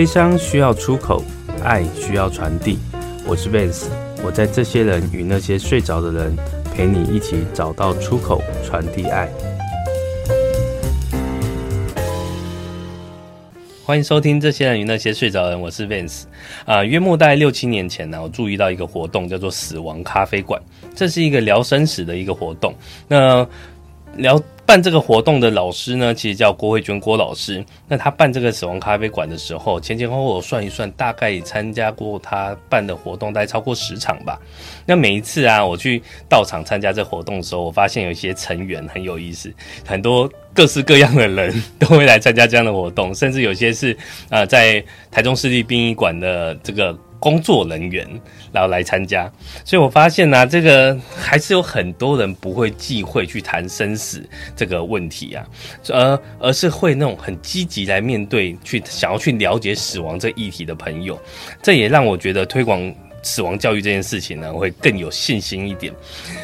[0.00, 1.22] 悲伤需要出口，
[1.62, 2.78] 爱需要传递。
[3.26, 3.84] 我是 Vance，
[4.24, 6.34] 我在这些人与那些睡着的人，
[6.74, 9.28] 陪你一起找到出口，传递爱。
[13.84, 16.22] 欢迎收听《这些人与那些睡着人》，我是 Vance。
[16.64, 20.58] 啊、呃，约莫大概六七年前呢，我注意到一个活动，叫做“死亡咖啡馆”，
[20.96, 22.74] 这是一个聊生死的一个活动。
[23.06, 23.46] 那
[24.16, 24.42] 聊。
[24.70, 27.64] 办这个活动的老师呢，其实叫郭慧娟郭老师。
[27.88, 34.38] 那他办这个死亡咖啡馆的时候，前前后后我算一算，大概参加过他办的活动，大概超过十场吧。
[34.86, 39.52] 那每一次啊，我去到场参加这活动的时候，我发现有一些成员很有意思，
[39.84, 43.96] 很多各式各样的人都会来参加这样的活动，甚至有些是
[44.28, 44.80] 呃，在
[45.10, 46.96] 台中市立殡仪馆的这个。
[47.20, 48.04] 工作人员
[48.50, 49.30] 然后来参加，
[49.64, 55.46] 所以我发现呢、啊，这个还是有很多人不会忌讳去谈生死这个问题啊，
[55.90, 61.16] 而而是会那种很积极来面对，去想要去了解死亡这议题的朋友，
[61.62, 62.92] 这也让我觉得推广。
[63.22, 65.92] 死亡教育这件事情呢，会更有信心一点。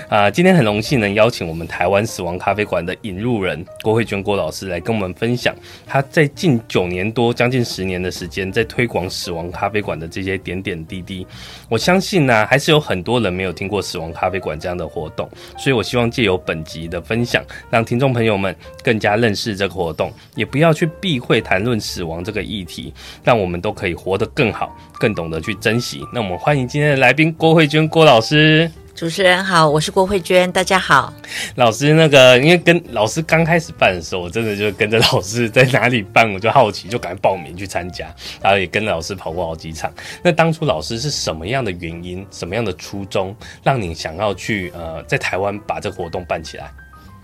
[0.08, 5.54] 啊、今天很荣幸能邀请我们台湾死亡咖啡馆的引路人郭慧娟郭老师来跟我们分享
[5.86, 11.26] 他在近九年多、将近十年的时间，在推广死亡咖啡馆的这些点点滴滴。
[11.68, 18.54] 我相信呢、还是有很多人没有听过死亡咖啡馆这样的活动，所以我希望借由本集的分享，让听众朋友们
[18.84, 22.92] 更加认识这个活动，也不要去避讳谈论死亡这个议题，
[23.24, 26.00] 让我们都可以活得更好，更懂得去珍惜。
[26.12, 26.65] 那我们欢迎。
[26.68, 31.12] 今天的来宾郭慧娟郭老师，主持人好，我是郭慧娟，大家好。
[31.54, 39.92] 老师，那个因为跟老师刚开始办的时候，我真的就跟着老师在哪里办，我就好奇，就赶快报名去参加，然后也跟老师跑过好几场。
[40.24, 46.68] 那当初老师是什么样的原因，什么样的初衷，让你想要去呃在台湾把这个活动办起来？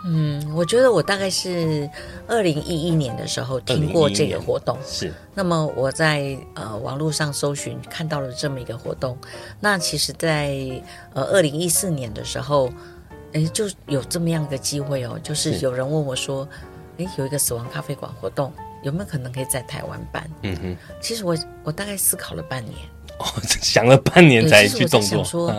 [0.05, 1.89] 嗯，我觉得我大概是
[2.27, 5.13] 二零一一年的时候听过这个活动，是。
[5.35, 9.17] 那么我在呃网络上搜寻看到了这么一个活动，
[9.61, 10.83] 那其实在，在
[11.15, 12.73] 呃二零一四年的时候，
[13.33, 16.47] 哎，就有这么样一个机会哦，就是有人问我说，
[16.99, 18.53] 哎，有一个死亡咖啡馆活动，
[18.83, 20.29] 有没有可能可以在台湾办？
[20.43, 22.77] 嗯哼，其实我我大概思考了半年，
[23.19, 23.25] 哦，
[23.63, 25.53] 想了半年才去动作。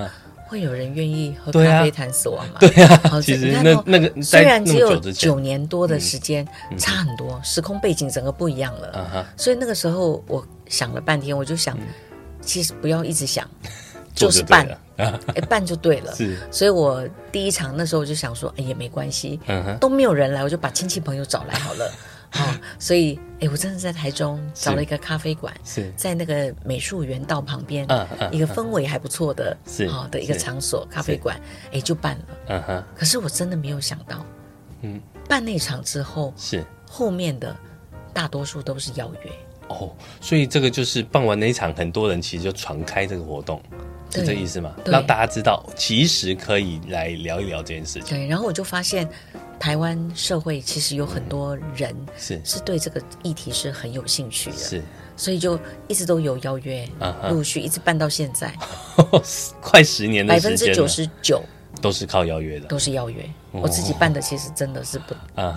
[0.54, 2.58] 会有人愿意喝咖啡谈死亡吗？
[2.60, 6.48] 对呀、啊， 其实那那个虽然只有九年多的时间，
[6.78, 9.26] 差很多，时空背景整个不一样了。
[9.36, 11.76] 所以那个时候我想了半天，我就想，
[12.40, 13.50] 其实不要一直想，
[14.14, 16.14] 就是办，哎，办就对了。
[16.14, 19.40] 是，所以我第一场那时候我就想说，哎，也没关系，
[19.80, 21.92] 都没有人来，我就把亲戚朋友找来好了。
[22.36, 27.88] 哦，所以，哎，我真的在台中找了一个咖啡馆，是在那个美术园道旁边，
[28.32, 31.40] 一个氛围还不错的，是好的一个场所咖啡馆，
[31.72, 32.26] 哎，就办了。
[32.48, 32.84] 嗯哼。
[32.96, 34.26] 可是我真的没有想到，
[34.82, 35.00] 嗯，
[35.30, 37.56] 办那场之后，是后面的
[38.14, 39.32] 大多数都是邀约。
[39.68, 43.62] 哦，所以这个就是办完那一场，很多人其实就传开这个活动，
[44.10, 44.74] 是这意思吗？
[44.86, 48.18] 让大家知道，其实可以来聊一聊这件事情。
[48.18, 49.08] 对，然后我就发现。
[49.64, 52.42] 台湾社会其实有很多人是。
[52.44, 54.84] 是对这个议题是很有兴趣的，是，
[55.16, 55.58] 所以就
[55.88, 56.86] 一直都有邀约，
[57.30, 58.54] 陆续一直办到现在，
[59.64, 61.42] 快十年的时间，百分之九十九
[61.82, 63.24] 都是靠邀约的，都是邀约。
[63.52, 65.16] 我自己办的其实真的是不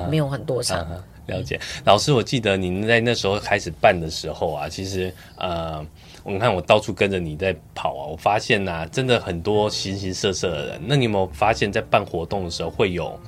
[0.09, 0.87] 没有很多场。
[1.27, 5.85] 了解，老师，我记得您在那时候开始办的时候啊，其实呃，
[6.23, 10.81] 我看我到处跟着你在跑啊，我发现呐，真的很多形形色色的人。
[10.87, 13.19] 那你有没有发现，在办活动的时候会有？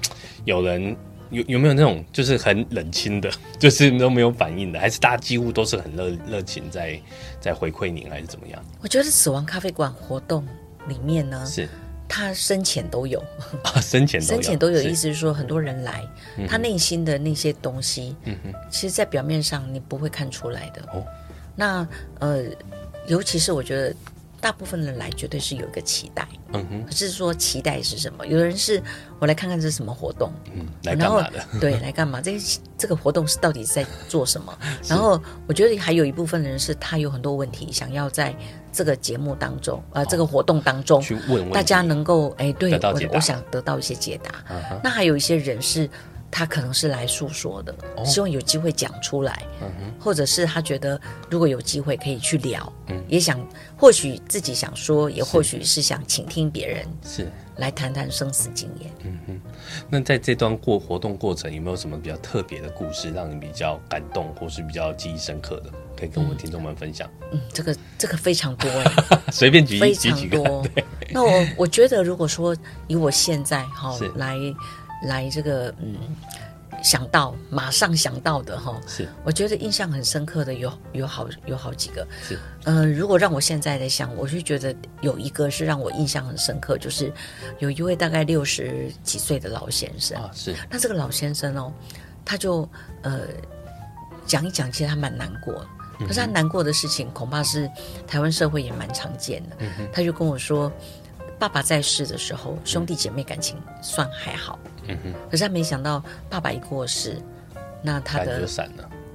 [0.49, 0.97] 有人
[1.31, 6.99] 有有没有那种就是很冷清的， 就是都没有反应的，还是大家几乎都是很热热情在
[7.39, 8.65] 在回馈您，还是怎么样？
[8.81, 10.47] 我觉得死亡咖啡馆活动
[10.89, 11.69] 里面呢，是
[12.09, 13.23] 他深浅都有
[13.63, 16.03] 啊，深浅深浅都有，意思是说很多人来，
[16.49, 20.81] 他内心的那些东西，嗯哼，其实，在表面上你不会看出来的。
[20.95, 21.05] 哦，
[21.55, 21.87] 那
[22.21, 22.43] 呃，
[23.07, 23.95] 尤其是我觉得。
[24.41, 26.85] 大部分人来绝对是有一个期待，嗯哼。
[26.87, 28.27] 可是说期待是什么？
[28.27, 28.83] 有的人是
[29.19, 31.45] 我来看看这是什么活动，嗯，来干嘛的？
[31.61, 32.21] 对，来干嘛？
[32.21, 32.39] 这
[32.77, 34.57] 这个活动是到底在做什么？
[34.89, 38.35] 然后我觉得还有一部分人是他有很多问题想要在
[38.73, 44.31] 这个节目当中，呃，这个活动当中去问，大家能够哎，对我我想得到一些解答。
[44.83, 45.89] 那还有一些人是。
[46.31, 49.67] 他可能是来诉说的，希望有机会讲出来，哦、
[49.99, 53.41] 或者是他觉得如果有机会可以去聊，嗯、也想
[53.77, 57.27] 或许自己想说，也或许是想倾听别人，是
[57.57, 58.91] 来谈谈生死经验。
[59.05, 59.41] 嗯哼，
[59.89, 67.09] 那在这段过活动过程，有没有什么比较特别的故事，让你比较感动，或是比较记忆深刻的，可以跟我们听众们分享？
[67.33, 68.71] 嗯，这个这个非常多，
[69.33, 70.63] 随便举一举几个。
[71.11, 72.55] 那我我觉得，如果说
[72.87, 74.37] 以我现在哈来。
[75.03, 75.97] 来这个嗯，
[76.83, 79.09] 想到马上想到的哈，是。
[79.25, 82.39] 我觉得印象很深刻的有有好有好几个，是。
[82.65, 87.13] 呃，如果让我现在在想，我就觉得有一个是让我印象很深刻，就是
[87.59, 90.21] 有一位大概六十几岁的老先生。
[90.21, 90.55] 啊，是。
[90.71, 91.73] 那这个老先生哦，
[92.25, 92.69] 他就
[93.03, 93.21] 呃
[94.27, 95.65] 讲一讲，其实他蛮难过，
[96.01, 97.71] 可是他难过的事情恐怕是
[98.07, 100.73] 台湾社会也蛮常见的，嗯、他就跟我说。
[101.41, 104.59] 爸爸在世的时候，兄弟姐妹感情算还好。
[104.89, 105.15] 嗯哼。
[105.31, 107.17] 可是他没想到，爸爸一过世，
[107.83, 108.47] 那他的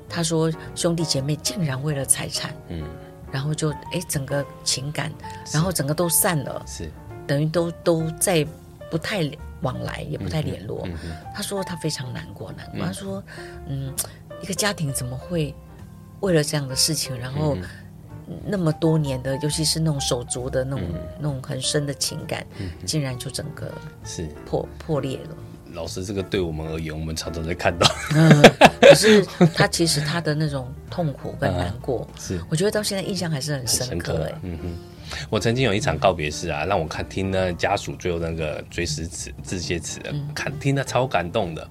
[0.08, 2.84] 他说兄弟姐妹竟然为了财产，嗯，
[3.32, 5.12] 然后就哎整个情感，
[5.52, 6.90] 然后整个都散了，是
[7.28, 8.46] 等于都都在
[8.90, 9.30] 不太
[9.62, 10.84] 往来，也不太联络。
[10.86, 11.12] 嗯嗯。
[11.36, 12.86] 他说他非常难过，难过。
[12.86, 13.24] 他说，
[13.68, 13.94] 嗯，
[14.42, 15.54] 一个家庭怎么会
[16.20, 17.58] 为了这样的事情，然后。
[18.46, 23.70] 那么多年的，尤其是那种手足的那种、嗯、那种很深的情感，嗯、竟然就整个
[24.06, 25.36] 是破破裂了。
[25.74, 27.88] 老师，这个对我们而言，我们常常在看到。
[28.16, 28.42] 嗯，
[28.82, 34.24] 可是他其实他的那种痛苦跟难过，啊、是我觉得到现在印象还是很深刻。
[34.24, 34.78] 哎，嗯哼。
[35.30, 40.00] 我曾经有一场告别式啊，让我看听那家属最后那个追思词致谢词，
[40.34, 41.70] 看听得超感动的，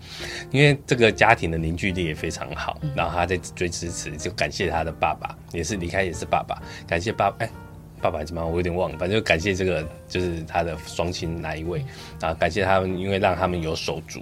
[0.52, 2.80] 因为这个家庭的凝聚力也非常好。
[2.94, 7.50] 然后他在追思词就感谢他的爸爸，也是离开也是爸爸，感谢爸哎。
[8.02, 8.98] 爸爸还是妈妈，我有点忘了。
[8.98, 11.82] 反正就感谢这个，就是他的双亲哪一位
[12.20, 12.34] 啊？
[12.34, 14.20] 感谢他们，因为让他们有手足，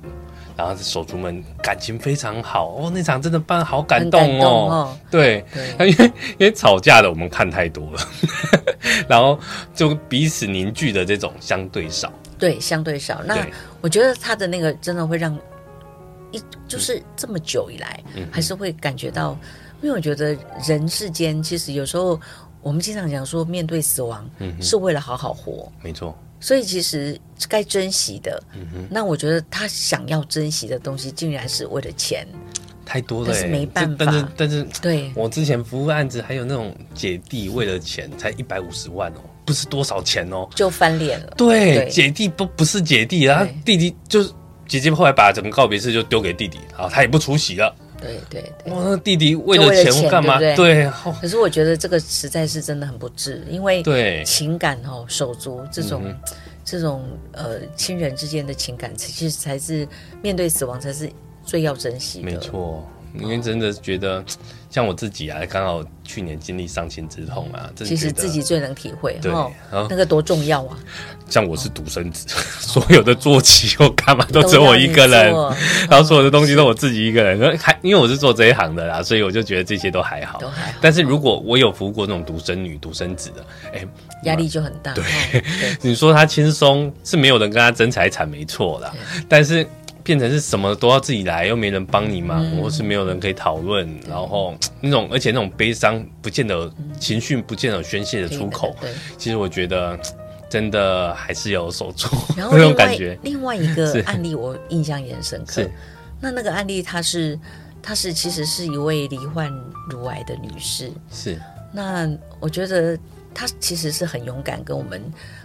[0.54, 2.92] 然后手足们感情非常好哦。
[2.94, 4.94] 那场真的办好感动哦。
[5.10, 6.04] 对，对因为
[6.38, 8.00] 因为吵架的我们看太多了，
[9.08, 9.40] 然后
[9.74, 12.12] 就彼此凝聚的这种相对少。
[12.38, 13.22] 对，相对少。
[13.24, 13.46] 那
[13.80, 15.34] 我觉得他的那个真的会让
[16.32, 19.38] 一就是这么久以来，嗯、还是会感觉到，
[19.80, 20.36] 因为我觉得
[20.66, 22.20] 人世间其实有时候。
[22.62, 24.28] 我们经常讲说，面对死亡
[24.60, 26.16] 是为了好好活，没错。
[26.42, 28.42] 所以其实该珍惜的，
[28.88, 32.26] 那我觉得他想要珍惜的东西，竟然是为了钱，
[32.84, 33.26] 太多了。
[33.30, 41.34] 但是没办法，但是但是，对，我之前服务案子，还有那种姐弟为了钱才一百五十万哦，不是多少钱哦，就翻脸了。
[41.36, 44.32] 对，姐弟不不是姐弟，然后弟弟就是
[44.66, 47.74] 姐姐，后来把整个告别式就丢给弟弟，然后他也不出席了。
[48.00, 50.38] 对对对，哇，那弟弟为了钱干嘛？
[50.38, 54.24] 对，对，对，可是我觉得这个实在是真的很不智，因为对。
[54.24, 56.16] 情感哦，手足这种、嗯、
[56.64, 59.86] 这种呃亲人之间的情感，其实才是
[60.22, 61.10] 面对死亡才是
[61.44, 62.24] 最要珍惜的。
[62.24, 62.86] 没错，
[63.18, 64.24] 因为真的觉得。
[64.70, 69.32] 像我自己啊，刚好去年经历丧亲之痛啊，其实自己最能体会，对，
[69.72, 70.78] 那个多重要啊！
[71.28, 72.28] 像我是独生子，
[72.60, 75.34] 所有的坐骑又干嘛都只有我一个人，
[75.90, 77.58] 然后所有的东西都我自己一个人。
[77.58, 80.78] 还因为我是做这一行的啦，所以我就觉得这些都还好，都还好。
[80.80, 83.84] 但是如果我有服务过那种独生女、独生子的，哎，
[84.22, 84.94] 压力就很大。
[84.94, 85.04] 对，
[85.82, 88.94] 你说他轻松是没有人跟他争财产，没错啦，
[89.28, 89.66] 但是。
[90.02, 98.74] 变成是什么都要自己来，又没人帮你忙，嗯、或是没有人可以讨论，嗯、然后那种而且那种悲伤不见得、嗯、情绪不见得宣泄的出口。
[98.80, 99.98] 对，其实我觉得
[100.48, 103.18] 真的还是有手足那种感觉。
[103.22, 105.62] 另外一个案例我印象也很深刻。
[105.62, 105.70] 是
[106.20, 107.38] 那那个案例，她是
[107.82, 109.52] 她是其实是一位罹患
[109.90, 110.90] 乳癌的女士。
[111.12, 111.38] 是。
[111.72, 112.98] 那我觉得
[113.34, 115.00] 她其实是很勇敢，跟我们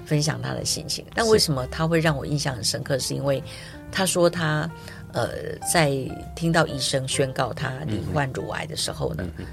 [0.05, 1.05] 分享她的心情。
[1.13, 2.97] 但为什么她会让我印象很深刻？
[2.97, 3.43] 是因为。
[3.95, 4.69] 他说他，
[5.13, 5.29] 呃，
[5.71, 5.89] 在
[6.35, 9.45] 听到医生宣告他罹患乳癌的时候呢，嗯、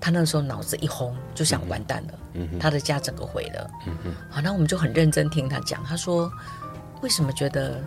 [0.00, 3.70] 他那时候脑子一轰，就想完蛋了，嗯、他的家整个毁了。
[3.86, 5.84] 嗯、好，那我们就很认真听他讲。
[5.84, 6.32] 他说，
[7.02, 7.78] 为什么觉得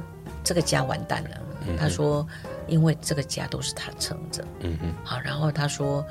[0.44, 1.30] 这个家完蛋了？
[1.68, 2.28] 嗯、他说，
[2.68, 4.46] 因为这个家都是他撑着。
[4.60, 6.06] 嗯、好，然后他说，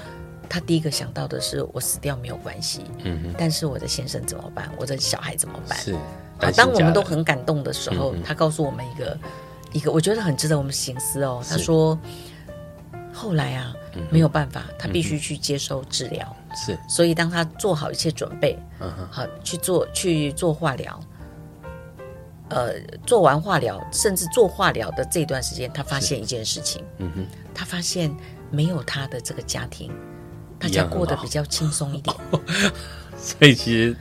[0.48, 2.82] 他第一个想到的是，我死掉没有关系。
[3.04, 4.68] 嗯、但是我的先生怎么办？
[4.76, 5.78] 我的小孩怎么办？
[5.78, 5.94] 是。
[6.40, 9.16] 好，当我们都很感动的时候，嗯、他告诉我们一个。
[9.72, 11.42] 一个我觉得很值得我们省思哦。
[11.48, 11.98] 他说，
[13.12, 13.74] 后来啊，
[14.10, 16.36] 没有办法，他必须去接受治疗。
[16.54, 18.58] 是，所以当他做好一切准备，
[19.10, 21.00] 好去做去做化疗，
[22.50, 22.74] 呃，
[23.06, 28.14] 做完化疗，甚至做化疗的这段时间，他发现一件事情，嗯哼，他发现
[28.50, 29.90] 没有他的这个家庭，
[30.58, 32.14] 大家过得比较轻松一点。
[33.16, 33.96] 所以其实。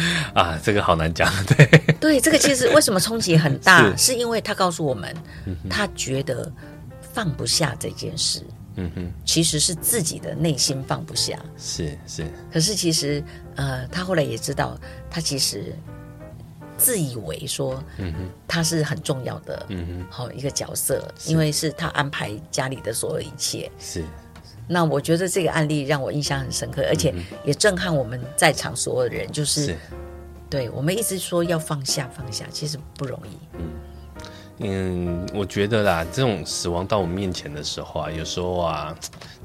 [0.34, 1.66] 啊，这个好难讲， 对。
[2.00, 5.14] 对，这个其实为什么冲击很大， 是，是因为他告诉我们，
[5.68, 6.50] 他觉得
[7.12, 8.42] 放不下这件事，
[8.76, 13.22] 嗯哼，其实是自己的内心放不下，是是，可是其实
[13.56, 14.78] 呃，他后来也知道，
[15.10, 15.74] 他其实
[16.76, 24.04] 自以为说，嗯哼，他是很重要的，嗯哼，好一个角色，因为是他安排家里的所有一切，是。
[24.68, 27.12] 那我觉得这个案例让我印象很深刻，而且
[27.44, 29.30] 也震撼我们在场所有的人。
[29.32, 29.76] 就是，是
[30.50, 33.58] 对我们一直说要放下放下，其实不容易。
[33.58, 33.70] 嗯，
[34.58, 38.94] 嗯，我觉得啦，这种死亡到我们面前的时候啊，有时候啊，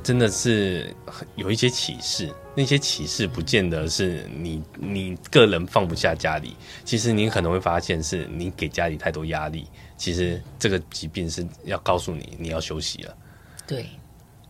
[0.04, 0.94] 真的是
[1.36, 2.30] 有一些启示。
[2.56, 9.68] 那些启示不见得是你你个人放不下家里，其实你可能会发现是你给家里太多压力。
[9.98, 13.18] 其实这个疾病是要告诉你，你要休息了。
[13.66, 13.88] 对。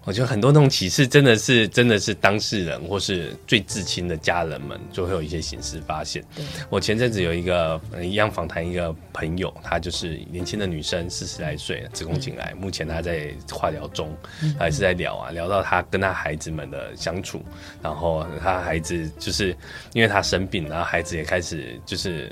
[0.05, 6.23] 我觉得很多那种启示，真的是真的是当事人或是最至亲的家人们，就会有一些形式发现。
[6.69, 14.13] 我前阵子有一个一样访谈一个朋友，她就是年轻的女生，四十来岁，子宫颈癌，目前她在化疗中，
[14.59, 17.41] 还是在聊啊，聊到她跟她孩子们的相处，
[17.81, 19.55] 然后她孩子就是
[19.93, 22.29] 因为她生病，然后孩子也开始就是。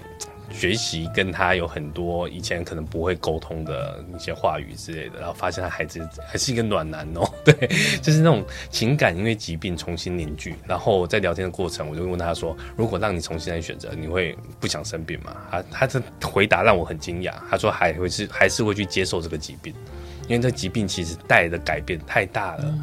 [0.52, 7.54] 学习跟他有很多以前可能不会沟通的一些话语之类的，然后发现他孩子还是一个暖男哦， 对，
[8.02, 10.56] 就是那种情感因为疾病重新凝聚。
[10.68, 19.74] 然后在聊天的过程，我就问他说：“如果让你重新来选择，你会不想生病吗？”他他的回答让我很惊讶，他说还会是还是会去接受这个疾病。
[20.32, 22.74] 因为这疾病其实带来的改变太大了，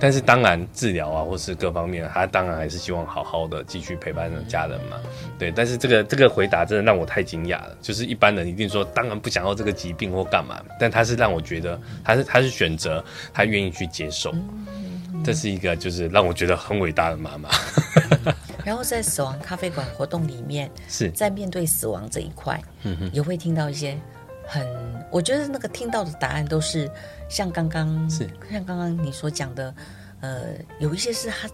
[0.00, 4.96] 但是当然治疗啊，或是各方面，他当然还是希望好好的继续陪伴着家人嘛。
[5.38, 7.76] 对，但是这个这个回答真的让我太惊讶了。
[7.82, 14.34] 就是一般人一定说，当然不想要这个疾病或干嘛，但他是让我觉得，他是他是选择，他愿意去接受，
[15.22, 17.50] 这是一个就是让我觉得很伟大的妈妈。
[18.64, 22.58] 然后在死亡咖啡馆活动里面， 是在面对死亡这一块，
[23.12, 23.98] 也会听到一些。
[24.46, 24.66] 很，
[25.10, 26.90] 我觉得那个听到的答案都是
[27.28, 28.28] 像刚刚，是。
[28.50, 29.74] 像刚刚你所讲的，
[30.20, 30.44] 呃，
[30.78, 31.48] 有一些是他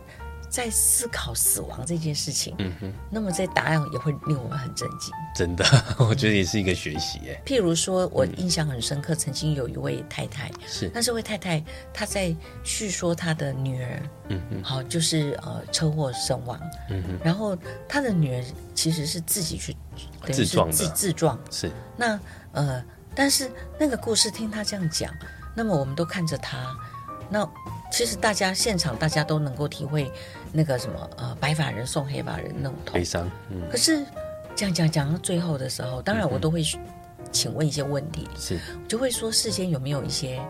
[0.52, 5.10] 在思考死亡这件事情，嗯哼，那么这答案也会令我们很震惊。
[5.34, 5.64] 真的，
[5.98, 7.42] 我觉得也是一个学习哎。
[7.46, 10.90] 譬如说，我印象很深刻，曾经有一位太太，是。
[10.92, 17.56] 那这位太太，她在叙说她的女儿，嗯哼，好，就是呃车祸身亡，嗯哼，然后
[17.88, 18.44] 她的女儿
[18.74, 19.74] 其实是自己去
[20.30, 21.70] 自撞的，自自撞，是。
[21.96, 22.20] 那。
[22.54, 25.10] 呃，但是那个故事听她这样讲，
[25.56, 26.76] 那么我们都看着他，
[27.32, 27.48] 那
[27.90, 30.12] 其实大家现场大家都能够体会
[30.52, 33.28] 那个什么呃白发人送黑发人那种痛悲伤。
[33.50, 33.62] 嗯。
[33.70, 34.04] 可是
[34.54, 36.62] 讲讲讲到最后的时候，当然我都会
[37.30, 40.40] 请问一些问题，是、嗯、就会说事先有没有一些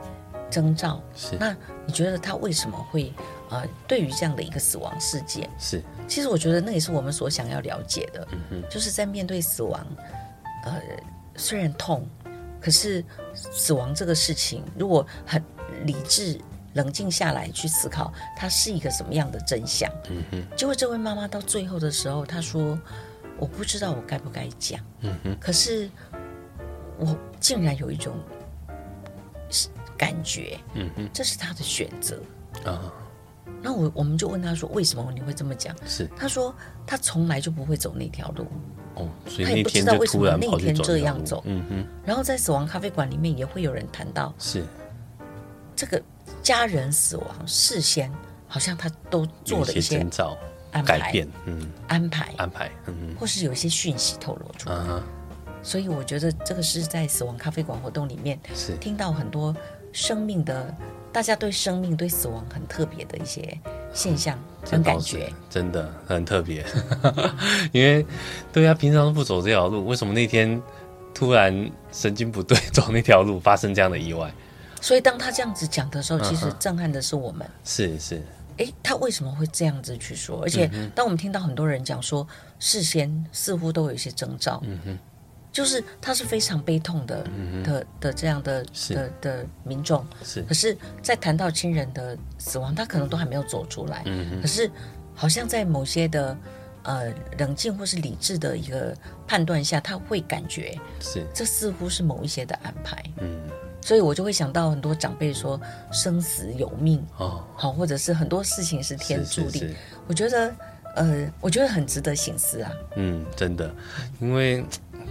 [0.51, 1.01] 征兆？
[1.15, 1.37] 是。
[1.39, 3.13] 那你觉得他为什么会
[3.51, 5.49] 呃对于这样的一个死亡事件？
[5.59, 5.81] 是。
[6.09, 9.87] 其实我觉得那也是我们所想要了解的，嗯哼，就是在面对死亡，
[10.65, 10.81] 呃。
[11.35, 12.07] 虽然痛，
[12.61, 13.03] 可是
[13.35, 15.43] 死亡这个事情，如果很
[15.87, 16.39] 理智、
[16.75, 19.91] 冷静下来去思考，它是一个什么样的真相？
[20.11, 20.57] 嗯哼。
[20.57, 22.79] 结果这位妈妈到最后的时候，她说
[23.39, 25.37] ：“我不知道我该不该讲。”嗯哼。
[25.41, 25.91] 可是
[26.99, 28.15] 我竟然有一种
[29.97, 32.19] 感觉，嗯哼，这是她的选择
[32.65, 32.93] 啊。
[33.61, 36.55] 那我我们就问她说：“为什么你会这么讲？”是她说
[36.87, 38.47] ：“她从来就不会走那条路。”
[38.95, 41.87] 哦，所以那天就突然跑去走这样走，嗯哼。
[42.05, 44.63] 然后在死亡咖啡馆里面也会有人谈到，是
[45.75, 46.03] 这个
[46.43, 48.13] 家人死亡事先
[48.49, 50.05] 好像他都做了一些
[50.73, 54.77] 安排，改变，嗯，安排安排，嗯哼，或是有一些讯息透露出来。
[55.63, 59.55] 所以我觉得这个是在死亡咖啡馆活动里面是听到很多
[59.93, 60.75] 生命的。
[61.13, 63.57] 大家对生命、对死亡很特别的一些
[63.93, 64.39] 现象
[64.71, 66.65] 跟感觉，真的很特别。
[67.71, 68.05] 因为
[68.51, 70.59] 对啊，平常都不走这条路，为什么那天
[71.13, 74.33] 突然神经不对，走那条路发生这样的意外？
[74.83, 77.49] 所以当他这样子讲的时候，其实震撼的是我们。
[77.65, 78.21] 是是，
[78.59, 80.43] 哎，他为什么会这样子去说？
[80.43, 82.27] 而且当我们听到很多人讲说，
[82.59, 84.61] 事先似乎都有一些征兆。
[84.65, 84.99] 嗯哼。
[85.53, 90.41] 就是他是非常悲痛的、嗯、的的这样的的的民众，是。
[90.45, 94.03] 可是，在谈到亲人的死亡，他可能都还没有走出来。
[94.07, 94.71] 嗯、可是，
[95.15, 96.35] 好像在某些的
[96.85, 98.97] 呃冷静或是理智的一个
[99.29, 103.05] 判断下，他会感觉是这似乎是某一些的安排。
[103.21, 103.39] 嗯。
[103.83, 105.61] 所以我就会想到很多长辈说
[105.91, 109.61] 生死有命哦，好，或者是很多事情是天注定。
[109.63, 110.55] 是是是我觉得
[110.95, 112.73] 呃，我觉得很值得醒思啊。
[112.97, 113.71] 嗯，真的，
[114.21, 114.65] 因为。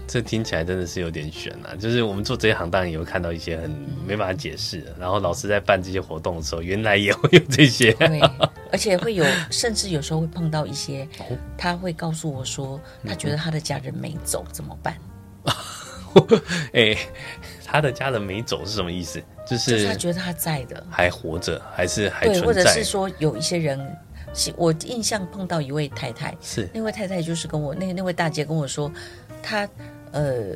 [0.08, 1.76] 这听起来真的是有点悬啊！
[1.80, 3.70] 就是我们做这一行，当然也会看到一些很
[4.06, 4.94] 没办法解释的。
[5.00, 8.20] 然后老师在办这些活动的时候，原来也会有这些，对，
[8.72, 11.08] 而且会有，甚至有时候会碰到一些，
[11.58, 14.98] 他会告诉我说，他觉得他的家人没走，怎么办？
[16.74, 16.98] 哎，
[17.66, 19.22] 他的家人没走是什么意思？
[19.48, 22.26] 就是，他觉得他在的，还活着，还是还？
[22.26, 23.98] 对，或者是说有一些人，
[24.56, 28.92] 我印象碰到一位太太，是那位太太，就是跟我那那位大姐跟我说，
[29.42, 29.68] 她。
[30.14, 30.54] 呃，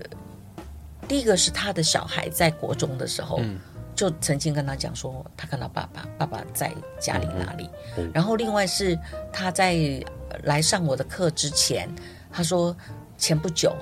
[1.07, 3.57] 第一个是他的小孩在国中的时候，嗯、
[3.95, 7.69] 就曾经跟他讲说，他看到爸爸，爸爸在家里哪里。
[7.97, 9.00] 嗯嗯、然后另外是
[9.31, 10.03] 他在
[10.43, 11.89] 来上我的课之前，
[12.29, 12.75] 他说
[13.17, 13.74] 前不久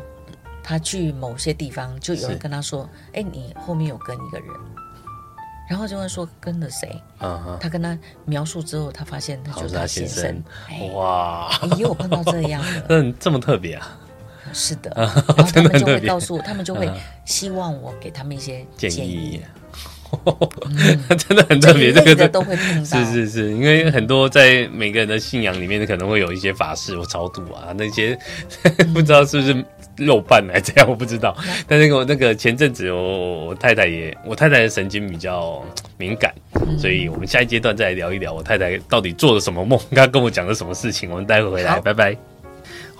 [0.63, 4.47] 他去某些地方，就有人跟他说：“哎，你后面有跟一个人。”
[5.69, 7.01] 然后就会说跟了谁？
[7.19, 10.43] 嗯，他跟他描述之后，他发现他就是他先生。
[10.93, 13.97] 哇，也有碰到这样的， 嗯，这么特别啊？
[14.51, 16.91] 是的， 然后他们就会告诉我，他们就会
[17.25, 19.41] 希望我给他们一些建议。
[21.17, 22.83] 真的很特别，这个都会碰到。
[22.83, 28.17] 是是是，因为很多在每个人的信仰里面，可能会有一些法事或超度啊，那些
[28.93, 29.65] 不知道是不是
[29.97, 31.35] 肉伴来这样，我不知道。
[31.67, 35.63] 但是我那个前阵子我我太太也，我太太的神经比较
[35.97, 36.33] 敏感，
[36.77, 41.09] 所以我们下一阶段再来聊一聊我太太到底做了什么梦，刚刚跟我讲了什么事情。
[41.09, 42.32] 我们待会回来，拜拜。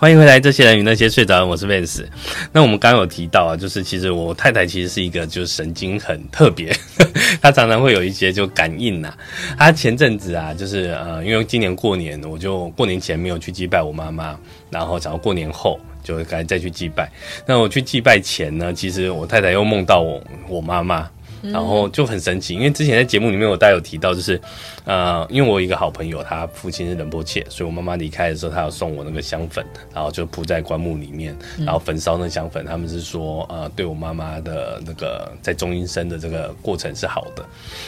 [0.03, 2.03] 欢迎回来，这些人与那些睡着人，我是 Vance。
[2.51, 6.75] 那我们刚有提到啊，就是其实我太太其实是一个就是神经很特别，
[7.41, 9.17] 她常常会有一些就感应呐、啊。
[9.57, 14.37] 她前阵子啊，就是呃，因为今年过年，我就过年前没有去祭拜我妈妈，
[14.69, 17.09] 然后想要过年后就该再去祭拜。
[17.45, 21.09] 那我去祭拜前呢，其实我太太又梦到我我妈妈。
[21.51, 24.39] 然后就很神奇，因为之前在节目里面我大概有提到，就是，
[24.85, 32.65] 呃，因为我有一个好朋友，他父亲是仁波切，所以我妈妈离开的时候，他有送我那个香粉，然后就铺在棺木里面，然后焚烧那香粉。
[32.65, 37.45] 他们是说，呃，对我妈妈的那个在中阴身的这个过程是好的，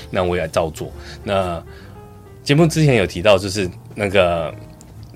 [0.09, 0.91] 那我也照做。
[1.23, 1.63] 那
[2.43, 4.53] 节目之前有提到，就是那个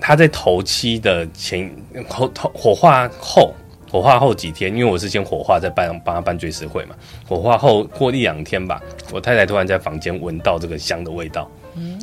[0.00, 1.70] 他在头七的前
[2.08, 3.54] 火火化后。
[3.90, 6.94] 火化后几天，因为我是先火化再办帮他办追思会嘛。
[7.26, 8.80] 火化后过一两天吧，
[9.10, 11.50] 我太太突然在房间闻到这个香的味道，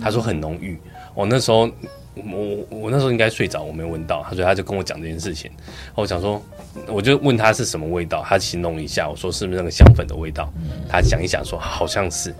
[0.01, 0.77] 她说很浓郁。
[1.15, 1.69] 我那时候
[2.15, 4.21] 我我那时候应该睡着，我没闻到。
[4.23, 5.49] 她说她就跟我讲这件事情。
[5.95, 6.41] 我想说，
[6.87, 10.51] 我就问她是什么味道，她形容一下，我说是不是那个香粉的味道？
[10.89, 12.35] 她想一想说好像是，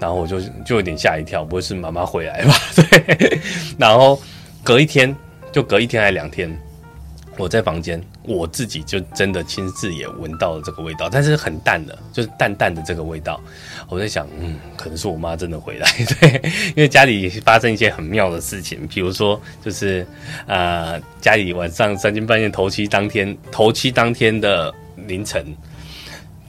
[0.00, 2.54] 然后我就就有点吓一跳，不会是妈妈回来吧？
[2.74, 3.38] 对。
[3.78, 4.18] 然后
[4.62, 5.14] 隔一天，
[5.52, 6.50] 就隔一天还两天。
[7.38, 13.38] 我在房间，我自己就真的亲自也闻到了这个味道，但是很淡的，就是淡淡的这个味道。
[13.88, 15.86] 我在想，嗯，可能是我妈真的回来，
[16.18, 20.06] 对，因为家里发生一些很妙的事情，比如说，就是
[20.46, 25.44] 呃，家里晚上三更半夜头七当天，头七当天的凌晨，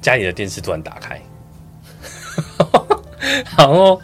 [0.01, 1.21] 家里的电视突然打开。
[3.57, 4.01] 然后，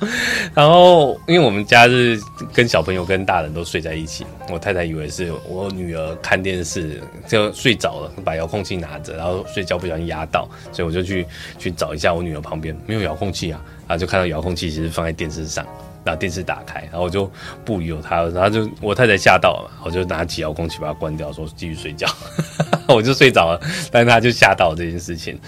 [0.53, 2.19] 然后，因为我们家是
[2.51, 11.25] 跟小朋友跟大人都睡在一起，我太太以为是我女儿看电视就睡着了，把遥控器拿着，然后睡觉不小心压到，所以我就去
[11.59, 15.65] 去找一下我女儿旁边没有遥控器啊，然后就看到遥控器其实放在电视上。
[16.03, 17.31] 把电视打开，然后我就
[17.63, 22.07] 不疑有他，然后就我太太吓到了嘛，我就拿起遥控器把它关掉，说继续睡觉，
[22.87, 25.39] 我就睡着了，但是他就吓到这件事情，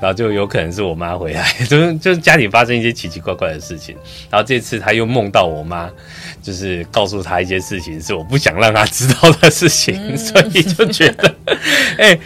[0.00, 3.96] 然后就有可能是我妈回来，就是就是家里发生一些奇奇怪怪的事情，
[4.30, 5.88] 然后这次他又梦到我妈，
[6.42, 11.34] 就是告诉他一些事情是我不想让他知道的事情，嗯、所以就觉得，
[11.98, 12.20] 哎、欸，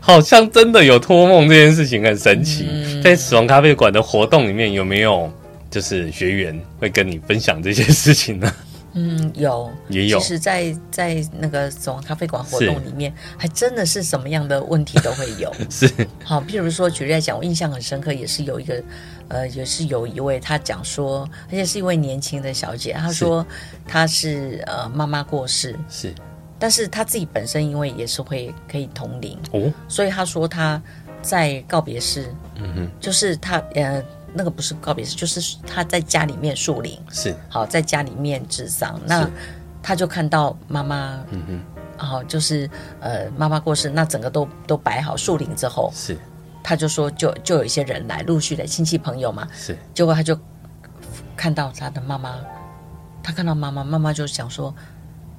[0.00, 5.32] 好像真的有托梦这件事情很神奇，嗯、在死亡咖啡馆的活动里面有没有？
[5.70, 8.52] 就是学员会跟你分享这些事情呢？
[8.94, 10.18] 嗯，有，也有。
[10.18, 15.52] 其实在，在在那个死亡咖啡馆活动里面，还真的是什么样的问题都会有。
[15.70, 15.88] 是，
[16.24, 18.82] 好，譬如说举例来讲，我印象很深刻，也是有一个，
[19.28, 23.46] 呃，也是有一位，他讲说，而且是一位年轻的小姐，她说
[23.86, 26.12] 她是呃妈妈过世，是，
[26.58, 30.82] 但是她自己本身因为也是会可以同龄哦，所以她说她
[31.20, 34.02] 在告别式，嗯哼，就是她呃。
[34.34, 37.34] 那个不是告别式，就是他在家里面树林，是。
[37.48, 39.00] 好在家里面治丧。
[39.06, 39.28] 那
[39.82, 42.68] 他就看到妈妈，嗯哼，然后就是
[43.00, 46.16] 呃妈妈过世，那整个都都摆好树林之后，是。
[46.62, 49.76] 他就说就就有一些人来，陆续的亲戚朋友嘛，是。
[49.94, 50.38] 结果他就
[51.34, 52.36] 看到他的妈妈，
[53.22, 54.74] 他看到妈妈，妈妈就想说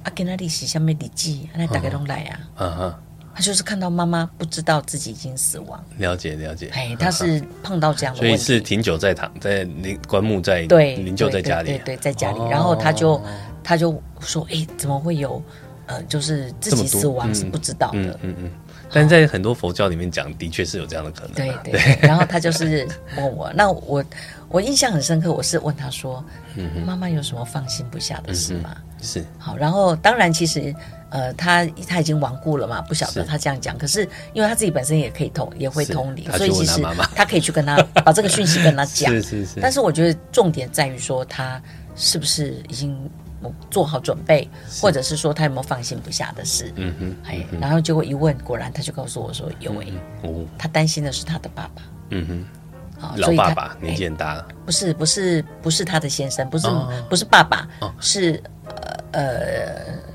[0.02, 2.94] 啊，给那里写下面礼记，那大家都来啊，嗯哼。
[3.40, 6.68] 他就是看到妈妈不知道自己已经死亡，了解了解。
[6.74, 12.38] 哎，他是碰到这样的问题，所以是挺久在躺在灵棺木在对灵柩在家里，对对，在家里。
[12.50, 13.18] 然后他就
[13.64, 15.42] 他就说：“哎，怎么会有
[15.86, 18.50] 呃，就是自己死亡是不知道的。”嗯嗯嗯。
[18.92, 21.32] 但在很多佛教里面讲，的确是有这样的可能。
[21.32, 21.80] 对对。
[22.06, 24.04] 然后他就是问我，那我
[24.50, 26.22] 我印象很深刻，我是问他说
[26.84, 29.24] ：“妈妈有什么放心不下的事吗？”是。
[29.38, 30.74] 好，然后当然其实。
[31.12, 33.76] 呃，他他已经亡故了嘛，不晓得他这样讲。
[33.76, 36.80] 可是因为他自己本身也可以通，也会通灵，所以其实
[37.16, 39.10] 他可以去跟他把这个讯息跟他讲。
[39.18, 39.60] 是是是。
[39.60, 41.60] 但是我觉得重点在于说他
[41.96, 42.96] 是不是已经
[43.72, 44.48] 做好准备，
[44.80, 46.72] 或者是说他有没有放心不下的事。
[46.76, 47.16] 嗯哼。
[47.26, 49.86] 哎，然后结果一问，果然他就告诉我说有哎，
[50.22, 51.82] 哦，他担心的是他的爸爸。
[52.10, 52.44] 嗯哼。
[53.00, 54.46] 好，老爸爸年纪很大了。
[54.64, 56.68] 不是不是不是他的先生，不是
[57.08, 57.66] 不是爸爸，
[57.98, 58.40] 是
[59.12, 60.10] 呃呃。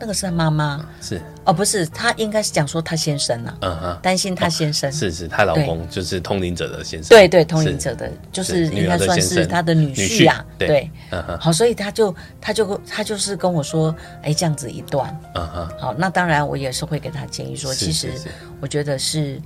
[0.00, 1.22] 那个是他妈妈，是。
[1.44, 18.12] 哦，不是，他应该是讲说他先生啊，嗯哼，担心他先生，是是，她老公就是通灵者的先生，对对，通灵者的，就是应该算是他的女婿啊，对，嗯哼，好，所以他就他就他就是跟我说，哎，这样子一段，嗯哼，好，那当然我也是会给他建议说，其实
[18.60, 19.40] 我觉得是。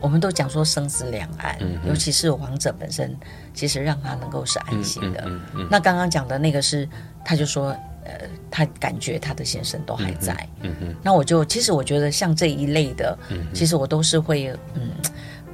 [0.00, 3.16] 我们都讲说生死两岸，嗯、尤其是王者本身，
[3.54, 5.22] 其实让他能够是安心的。
[5.24, 6.86] 嗯嗯嗯、那刚刚讲的那个是，
[7.24, 10.34] 他就说，呃，他感觉他的先生都还在。
[10.60, 14.90] 嗯嗯、那我就其实我觉得像这一类的，嗯、其实我都是会，嗯，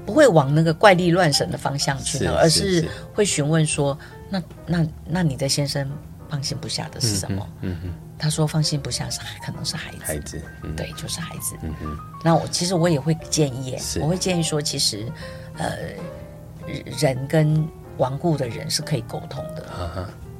[0.04, 3.96] 不会往那个怪力乱神的方向去而是会询问说，
[4.28, 5.90] 那那那你的先生
[6.28, 7.48] 放心不下的是什么？
[7.62, 11.56] 嗯嗯嗯他说：“放心不下是可能是孩子，孩子，嗯、对，就是孩子。
[11.62, 15.10] 嗯哼，那我其实我也会建议，我会建议说，其实，
[15.56, 15.74] 呃，
[16.98, 19.64] 人跟亡故的人是可以沟通的，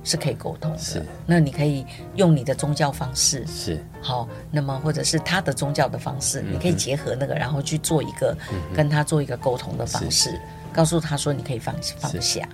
[0.04, 0.78] 是可以沟通的。
[0.78, 1.84] 是，那你可以
[2.16, 3.84] 用你的宗教方式，是。
[4.00, 10.40] 好，那么或者是他的宗教的方式，嗯、你可以结合那个，然后去做一个、嗯、跟他做一个沟通的方式，
[10.72, 12.48] 告诉他说你可以放放下。”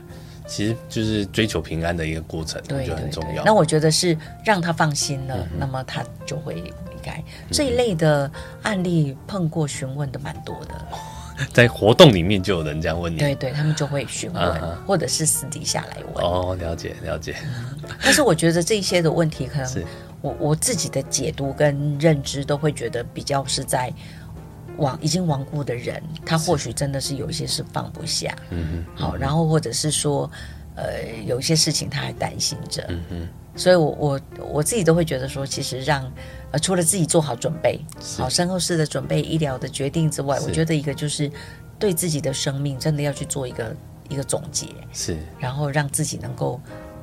[0.48, 3.42] 其实就是追求平安的一个过程，对，就很重要。
[3.44, 7.20] 那我觉得是让他放心了，嗯、那么他就会离开。
[7.50, 8.30] 这一类的
[8.62, 10.86] 案例碰过询问的蛮多的，
[11.52, 16.24] 在活动里面就有人这样问你，对对，他们就会询问，啊、或者是私底下来问。
[16.24, 17.36] 哦，了解了解。
[18.02, 19.84] 但是我觉得这些的问题，可能
[20.20, 23.92] 我我自己的解读跟认知都会觉得比较是在。
[24.78, 30.30] 亡已经亡故的人，他或许真的是有一些是放不下，嗯哼，好，然后或者是说，
[30.74, 34.20] 呃，有一些事情他还担心着，嗯哼，所以我我
[34.52, 36.04] 我自己都会觉得说，其实让
[36.56, 37.78] 呃除了自己做好准备，
[38.16, 41.30] 好身后事的准备、医疗的决定之外，我觉得一个就是
[41.78, 43.76] 对自己的生命真的要去做一个
[44.08, 46.58] 一个总结，是，然后让自己能够。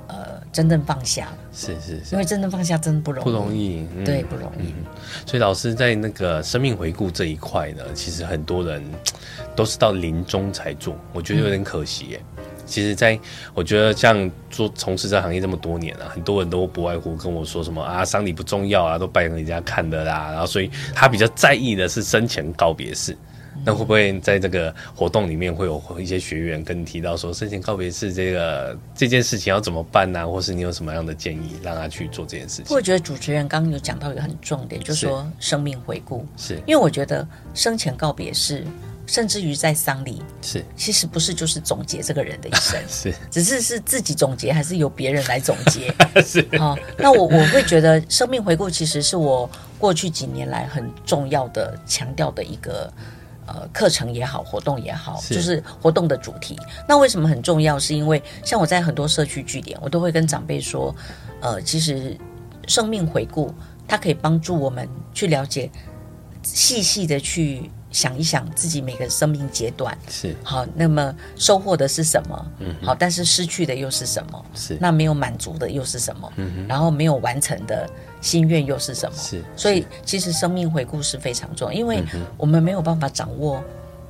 [0.05, 4.85] 呃，真正放下是是是，因为真正放下真的不容易，不容易，嗯、对，不容易、嗯。
[5.25, 8.83] 所以老师在那个生命回顾这一块呢，其实很多人
[9.55, 12.21] 都是到临终才做，我觉得有点可惜耶。
[12.32, 12.32] 嗯、
[12.65, 13.19] 其实，在
[13.53, 20.31] 我觉得像做从事这行业这么多年了、啊，很多人都不外乎跟我说什么啊，丧礼不重要啊，都拜人家看的啦。
[20.31, 23.17] 然后，所以他比较在意的是生前告别式。
[23.63, 30.25] 那会不会在这个活动里面会有一些学员跟你提到说，生前告别式这个这件事情要怎么办呢、啊？
[30.25, 32.75] 或是你有什么样的建议让他去做这件事情？
[32.75, 38.65] 我觉得主持人刚刚有讲到一个很重点，就是说生命回顾，是因为我觉得生前告别式，
[39.05, 45.93] 甚至于在丧礼，是其实不是就是总结这个人的一生， 是只是是自己总结还是由别人来总结？
[46.25, 52.91] 是啊、哦，那我我会觉得生命回顾其实是我过去几年来很重要的强调的一个。
[53.45, 56.57] 呃，课程也好，活动也好，是就是活动的主题。
[56.87, 57.77] 那为什么很重要？
[57.77, 60.95] 是因为像我在很多社区据点，我都会跟长辈说，
[61.41, 62.17] 呃，其实
[62.69, 63.53] 生命回顾
[63.85, 65.69] 它可以帮助我们去了解，
[66.41, 70.65] 细细的去想一想自己每个生命阶段是好。
[70.75, 72.51] 那么收获的是什么？
[72.59, 74.45] 嗯，好，但是失去的又是什么？
[74.53, 76.29] 是那没有满足的又是什么？
[76.35, 77.89] 嗯，然后没有完成的。
[78.23, 79.17] 心愿又是什么？
[79.17, 82.01] 是，所以其实生命回顾是非常重要，因为
[82.37, 83.61] 我们没有办法掌握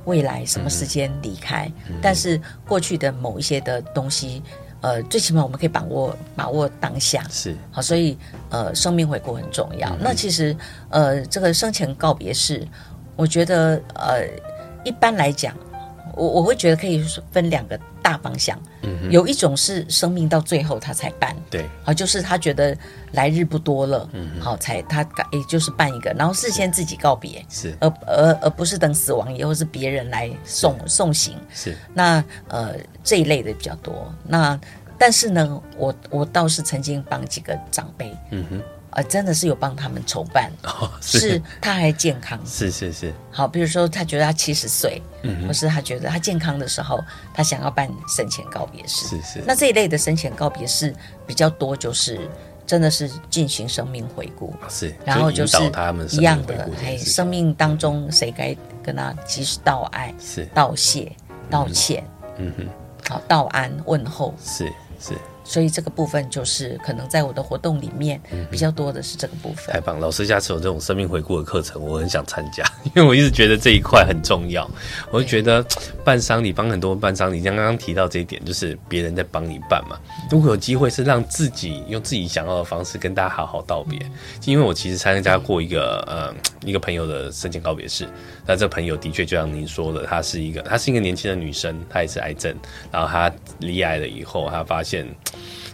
[0.04, 4.40] 未来什么时间离开，嗯嗯、但是过去的某一些的东西，
[4.82, 7.26] 呃，最起码我们可以把握把握当下。
[7.28, 8.16] 是，好，所以
[8.50, 9.90] 呃，生命回顾很重要。
[9.94, 10.56] 嗯、那其实
[10.90, 12.64] 呃，这个生前告别式，
[13.16, 14.26] 我觉得呃，
[14.84, 15.54] 一般来讲，
[16.14, 17.78] 我我会觉得可以分两个。
[18.04, 22.76] 大方向，嗯哼，有一种是生命到最后他才办，对，好，就是他觉得
[23.12, 34.60] 来日不多了，嗯哼，好，才他也就是办一个，然后事先自己告别，是，而而而不是等死亡以后是别人来送送行，是，那呃这一类的比较多，那
[34.98, 38.62] 但是呢，我我倒是曾经帮几个长辈，嗯哼。
[38.94, 43.12] 啊，真的是有帮他们筹办，哦、是，是他还健康，是是是。
[43.30, 47.02] 好，比如说他觉得他七十岁，嗯，或是他觉得他健康的时候，
[47.34, 49.42] 他想要办生前告别式，是是。
[49.44, 50.94] 那这一类的生前告别式
[51.26, 52.20] 比较多，就是
[52.64, 55.56] 真的是进行生命回顾，是，然后就是
[56.12, 60.46] 一样的，哎，生命当中谁该跟他及时道爱，是。
[60.54, 61.12] 道谢、
[61.50, 62.06] 道歉，
[62.38, 62.68] 嗯哼，
[63.08, 64.66] 好，道安问候，是
[65.00, 65.14] 是。
[65.44, 69.66] 所以这个部分就是可能在我的活动里面比较多的是这个部分。
[69.68, 74.68] 嗯、太棒，老师下次有这种生命回顾的课程，我很想参加， 因为我一直觉得这一块很重要。
[75.10, 75.64] 我就觉得
[76.02, 79.98] 办丧礼帮很多人办丧礼，像刚刚提到这一点，就是别人在帮你办嘛。
[80.30, 83.98] 如果有机会是让自己用自己想要的方式跟大家好好道别，
[84.46, 88.08] 因为我其实参加过一个呃一个朋友的生前告别式，
[88.46, 92.56] 那这个朋友的确就像您说的，她是一个她是一个年轻的女生，她也是癌症，
[92.90, 95.06] 然后她离癌了以后，她发现。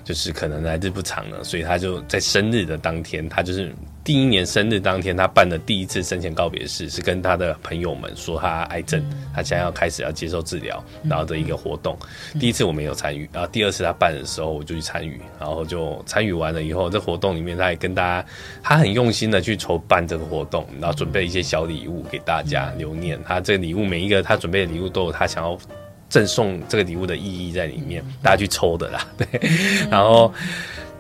[0.05, 11.97] 就是可能来日不长了，所以他就在生日的当天，他就是第一年生日当天，他办的第一次生前告别式，是跟他的朋友们说他癌症，他现在要开始要接受治疗，然后的一个活动。
[12.41, 18.27] 第一次我没有参与，然后第二次他办的时候，我就去参与，然后就参与完了以后，这活动里面他也跟大家，
[18.63, 23.21] 他很用心的去筹办这个活动，然后准备一些小礼物给大家留念。
[23.25, 25.57] 他这个礼物每一个他准备的礼物都有他想要。
[26.11, 29.27] 赠送这个礼物的意义在里面，大家去抽的啦， 对。
[29.91, 30.31] 然后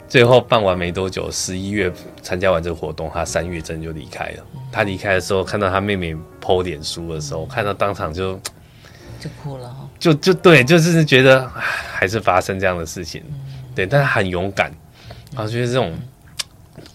[0.09, 1.93] 最后办完没多久，十一月
[2.23, 4.45] 参加完这个活动，他三月真的就离开了。
[4.73, 8.41] 他离开的时候，看到他妹妹 po 脸书的时候，看到当场就
[9.19, 11.47] 就哭了哈，就就对，就是觉得
[11.93, 13.23] 还是发生这样的事情，
[13.75, 13.85] 对。
[13.85, 14.73] 但他很勇敢，
[15.35, 15.93] 然后觉得这种。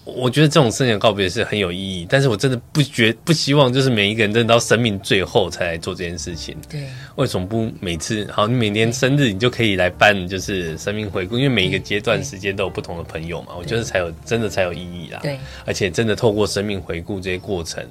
[0.04, 6.56] 我觉得这种生前告别是很有意义，但是我真的不觉不希望就是每一个人真的到生命最后才来做这件事情。
[6.68, 8.46] 对，为什么不每次好？
[8.46, 15.18] 你每年生日你就可以来办就是生命回顾，因为每一个阶段时间都有不同的朋友嘛，我觉得才有真的才有意义啦。
[15.22, 17.84] 对，而且真的透过生命回顾这些过程，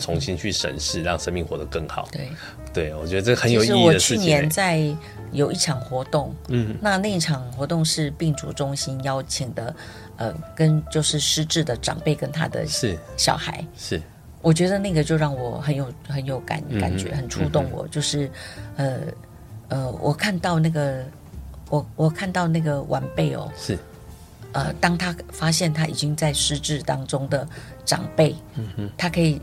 [0.00, 2.08] 重新去审视，让生命活得更好。
[2.10, 2.28] 对，
[2.72, 4.22] 对我觉得这很有意义的事情。
[4.22, 4.82] 我去年在
[5.32, 9.74] 有一场活动，嗯，那那一场活动是病主中心邀请的。
[10.18, 14.02] 呃，跟就是失智的长辈跟他的是小孩是，是，
[14.42, 17.86] 我觉得那个就让我很有很有感感觉，很触动我。
[17.86, 18.30] 嗯、就是
[18.76, 18.98] 呃
[19.68, 21.04] 呃，我看到那个
[21.70, 23.78] 我我看到那个晚辈哦，是
[24.52, 27.48] 呃，当他发现他已经在失智当中的
[27.84, 29.40] 长辈，嗯哼，他可以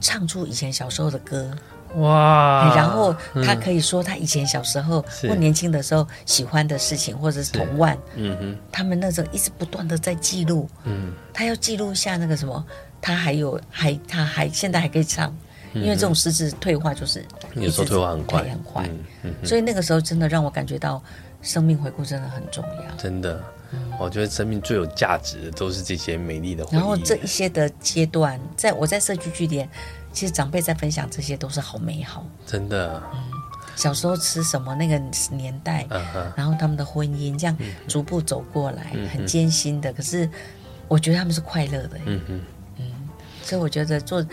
[0.00, 1.56] 唱出以前小时候的歌。
[1.96, 2.74] 哇！
[2.76, 12.64] 然后他可以说他以前小时候或年轻的时候喜欢的事情，或者是童玩，嗯哼，他们那时候一直不断的在记录，嗯，他要记录下那个什么，
[13.00, 15.34] 他还有还他还现在还可以唱，
[15.72, 17.24] 因为这种失智退化就是
[17.54, 18.42] 有时候退化很快。
[18.42, 18.90] 很快，
[19.44, 21.02] 所以那个时候真的让我感觉到
[21.42, 23.42] 生命回顾真的很重要，真的，
[23.98, 29.68] 我觉得生命最有价值的都是这些美丽的回忆，然后这一些的阶段，在我在社区据点。
[30.10, 33.00] 其实长辈在分享这些都是好美好，真的。
[33.12, 33.20] 嗯，
[33.76, 34.98] 小时候吃什么那个
[35.30, 35.86] 年代，
[36.34, 39.92] 然后他们的婚姻这样逐步走过来，嗯、很艰辛的。
[39.92, 40.28] 可是
[40.88, 42.44] 我觉得他们是快乐的，嗯嗯
[42.78, 42.90] 嗯。
[43.42, 44.26] 所以我觉得做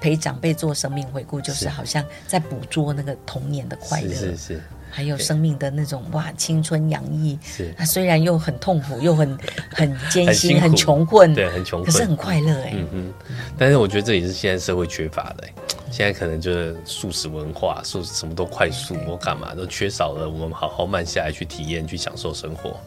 [0.00, 4.62] 陪长辈做生命回顾，就是好像在捕捉那个童年的快乐，是是是。
[4.90, 7.38] 还有生命的那种哇，青春洋溢。
[7.42, 9.38] 是，它虽然又很痛苦，又很
[9.70, 12.72] 很 艰辛，很穷困，对，很穷困，可是很快乐哎。
[12.74, 13.14] 嗯嗯。
[13.56, 15.44] 但是我觉得这也是现在社会缺乏的。
[15.92, 20.28] 现在可能就是素食文化，速什么都快速，我干嘛都缺少了。
[20.28, 22.78] 我们好好慢下来去体验，去享受生活。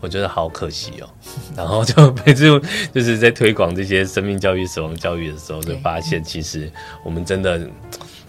[0.00, 1.08] 我觉得好可惜哦。
[1.56, 2.44] 然后就每次
[2.94, 6.70] 就是在推广这些生命教育、死亡教育的时候，就发现其实
[7.02, 7.68] 我们真的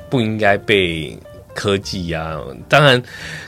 [0.10, 1.18] 不应该被。
[1.58, 2.40] 科技呀、啊，
[2.70, 3.02] 当然，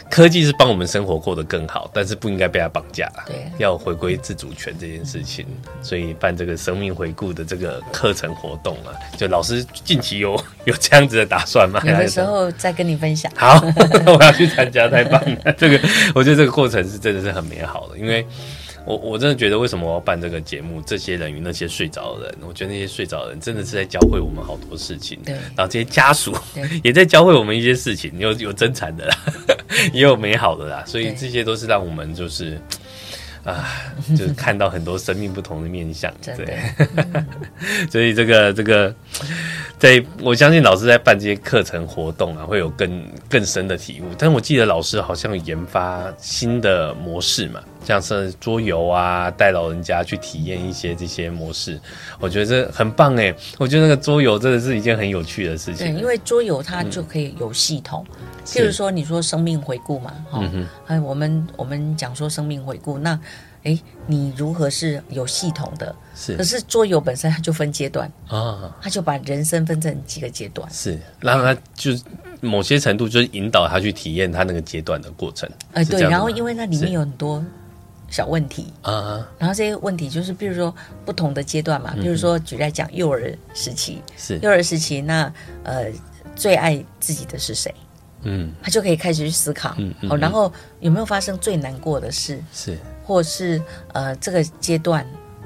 [0.09, 3.07] 科技是帮我们生活过得更好，但是不应该被它绑架。
[3.27, 5.45] 对，要回归自主权这件事情，
[5.83, 11.79] 所以办这个生命回顾的这个课程活动啊，就老师近期有 有这样子的打算吗？
[11.85, 13.31] 有的时候再跟你分享。
[13.35, 13.63] 好，
[14.07, 15.53] 我要去参加，太棒了！
[15.53, 15.79] 这个
[16.15, 18.25] 我觉得这个过程是真的是很美好的，因为。
[18.89, 20.81] 我我真的觉得，为什么我要办这个节目？
[20.81, 25.19] 这些人与那些睡着的人，我觉得那些睡着的人真的是在教会我们好多事情。
[25.23, 26.35] 对，然后这些家属
[26.83, 29.15] 也在教会我们一些事情，有有真惨的啦，
[29.93, 32.59] 也有美好的啦，所以这些都是让我们就是
[33.43, 36.11] 啊，就是看到很多生命不同的面相。
[36.23, 36.57] 对，
[37.91, 38.95] 所以这个这个。
[39.79, 44.13] 在，我相信老师在办这些课程活动啊，会有更更深的体悟。
[44.17, 51.79] 但我记得老师好像有研发新的模式嘛，像是桌游啊，带老人家去体验一些这些模式，
[52.19, 53.33] 我觉得这很棒哎。
[53.57, 55.93] 我觉得那个桌游真的是一件很有趣的事情。
[55.93, 58.05] 对，因为桌游它就可以有系统，
[58.45, 60.43] 譬如说你说生命回顾嘛，哈，
[60.87, 63.17] 哎，我们我们讲说生命回顾那。
[63.63, 65.93] 哎，你如何是有系统的？
[66.15, 71.91] 是，可是桌游本身它就分阶段啊，它就把人生分成几个阶段，是，让他就
[72.41, 75.49] 某些程度就是引导他去体验他那个阶段的过程。
[75.73, 77.43] 哎，对，然后因为那里面有很多
[78.09, 80.73] 小问题啊，然后这些问题就是比如说
[81.05, 85.31] 不同的阶段嘛，比如说举例讲幼儿时期，是幼儿时期，那
[85.63, 85.85] 呃
[86.35, 87.73] 最爱自己的是谁？
[88.23, 92.41] 嗯，他就可以开始去思考，嗯，好，然后有没有发生最难过的事？
[92.53, 92.77] 是。
[93.09, 93.59] 或是
[93.91, 95.03] 呃，这个阶段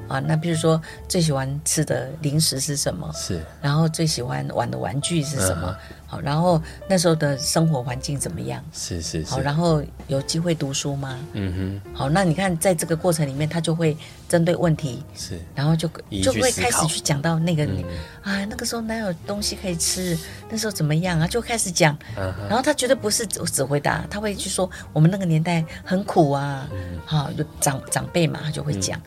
[0.08, 3.10] 啊，那比如说最喜欢吃的零食是什么？
[3.14, 5.76] 是，然后最喜欢玩的玩具是什么？
[5.90, 8.62] 嗯、好，然后那时候的生活环境怎么样？
[8.72, 9.30] 是是是。
[9.30, 11.18] 好，然后有机会读书吗？
[11.32, 11.94] 嗯哼。
[11.94, 13.96] 好，那你看在这个过程里面，他就会
[14.28, 15.88] 针对问题，是，然后就
[16.22, 17.84] 就会开始去讲到那个，嗯、
[18.22, 20.16] 啊，那个时候哪有东西可以吃？
[20.50, 21.26] 那时候怎么样啊？
[21.26, 29.00] 就开始讲，嗯、然后他绝对不是只回答，他会去说我们那个年代很苦啊，嗯、好，就长长辈嘛，他就会讲。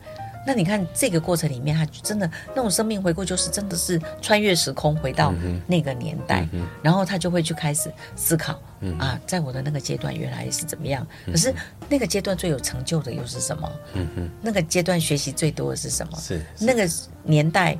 [0.48, 5.34] 嗯那你看这个过程里面，他真的那种生命回顾，就是真的是穿越时空回到
[5.66, 11.06] 那个年代，嗯、然后他就会去开始思考、嗯、啊，在我的那个阶段原来是怎么样。
[11.26, 11.54] 可是
[11.86, 13.70] 那个阶段最有成就的又是什么？
[13.92, 16.16] 嗯、那个阶段学习最多的是什么？
[16.18, 16.88] 是，是那个
[17.22, 17.76] 年代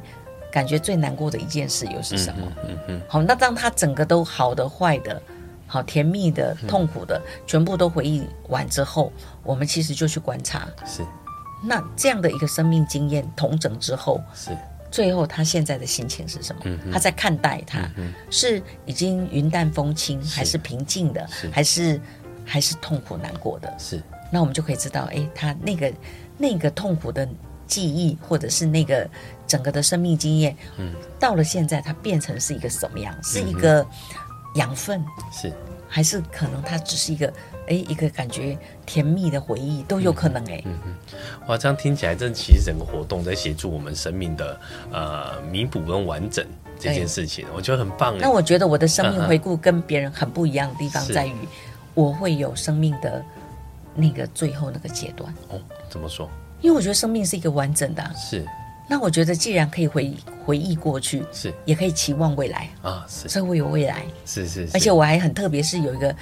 [0.53, 2.53] 感觉最难过的一件事又是什么？
[2.69, 5.23] 嗯嗯、好，那当他整个都好的、坏的、
[5.67, 9.11] 好甜蜜的、痛苦的，嗯、全部都回忆完之后，
[9.43, 10.69] 我们其实就去观察。
[10.85, 11.03] 是。
[11.63, 14.51] 那这样的一个生命经验同整之后，是
[14.91, 16.63] 最后他现在的心情是什么？
[16.65, 22.01] 嗯、他在看待他、嗯、是已经云淡风轻，是还是平静的，是还是
[22.45, 23.75] 还是痛苦难过的？
[23.79, 24.03] 是。
[24.31, 25.93] 那我们就可以知道，哎，他那个
[26.37, 27.29] 那个痛苦的
[27.67, 29.09] 记忆，或者是那个
[29.47, 33.15] 整个的生命经验，嗯，到了现在，它变成是一个什么样？
[33.23, 33.87] 是一个
[34.55, 35.05] 养分？
[35.33, 35.53] 是。
[35.89, 37.33] 还是可能它只是一个
[37.67, 40.63] 哎，一个感觉甜蜜的回忆都有可能哎。
[40.67, 40.95] 嗯嗯，
[41.47, 44.61] 哇，这样听起来，这其实整个活动在协助我们生命的
[44.93, 46.47] 呃弥补跟完整
[46.79, 48.17] 这件事情，我觉得很棒。
[48.19, 51.35] 那我觉得我的生命回顾跟别人很不一样的地方在于，
[51.95, 53.25] 我会有生命的
[53.95, 55.33] 那个最后那个阶段。
[55.49, 56.29] 哦，怎么说？
[56.61, 58.03] 因为我觉得生命是一个完整的。
[58.15, 58.45] 是。
[58.91, 60.15] 那我觉得，既然可以回
[60.47, 61.53] 回忆过去，是。
[61.67, 66.17] 也可以期望未来啊，是，所以我有未来，是是，是，而且我还很特别，是有一个，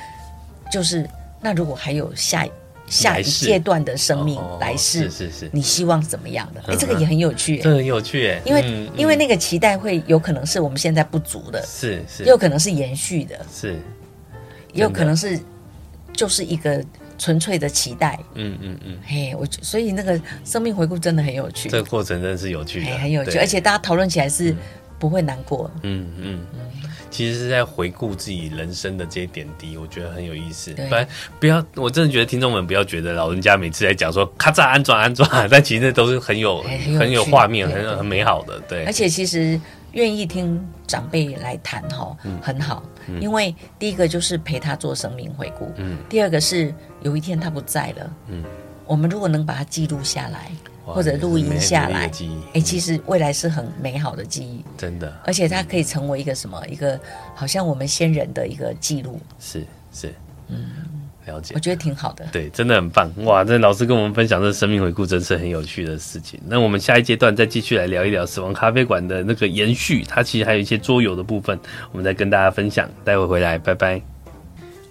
[0.72, 1.08] 就是
[1.40, 2.44] 那如果还有下
[2.88, 6.60] 下一阶段的生命来世，是是是，你希望怎么样的？
[6.66, 13.78] 哎，这个也很有趣，这很有趣哎，因为因为那个期待会有可能是我们现在不足的，是是，也有可能是延续的，是，
[14.72, 15.38] 也有可能是
[16.12, 16.84] 就是一个。
[17.18, 24.54] 纯粹的期待，嗯嗯嗯，嘿，我所以那个生命回顾真的很有趣，这个过程真的是有趣的，很有趣，而且大家讨论起来是
[24.98, 26.46] 不会难过，嗯嗯。
[26.54, 26.70] 嗯，
[27.10, 30.72] 其实是在回顾自己人生的这些点滴，我觉得很有意思。
[30.74, 31.06] 不然
[31.40, 36.62] 不要，我真的觉得听众们不要觉得老人家每次在讲说咔嚓安装安装， 但其实都是很有
[36.98, 38.84] 很有画面，很很美好的，对。
[38.84, 39.58] 而且其实
[39.96, 42.82] 愿意听长辈来谈哈，很好。
[43.20, 48.44] 因为第一个就是陪他做生命回顾，嗯，第二个是有一天他不在了，嗯，
[48.84, 50.50] 我们如果能把它记录下来，
[50.84, 52.10] 或者录音下来，
[52.52, 56.60] 哎，其实未来是很美好的记忆，真的，而且它可以成为一个什么？
[56.66, 57.00] 一个
[57.34, 60.14] 好像我们先人的一个记录，是是，
[60.48, 60.66] 嗯。
[61.26, 62.26] 了解，我觉得挺好的。
[62.32, 63.44] 对，真的很棒哇！
[63.44, 66.40] 这老师跟我们分享这生命回顾，真是很有趣的事情。
[66.46, 71.58] 那我们下一阶段再继续来聊一聊死亡咖啡馆的那个延续，它其实还有一些桌游的部分，
[71.92, 72.88] 我们再跟大家分享。
[73.04, 74.15] 待会回来，拜拜。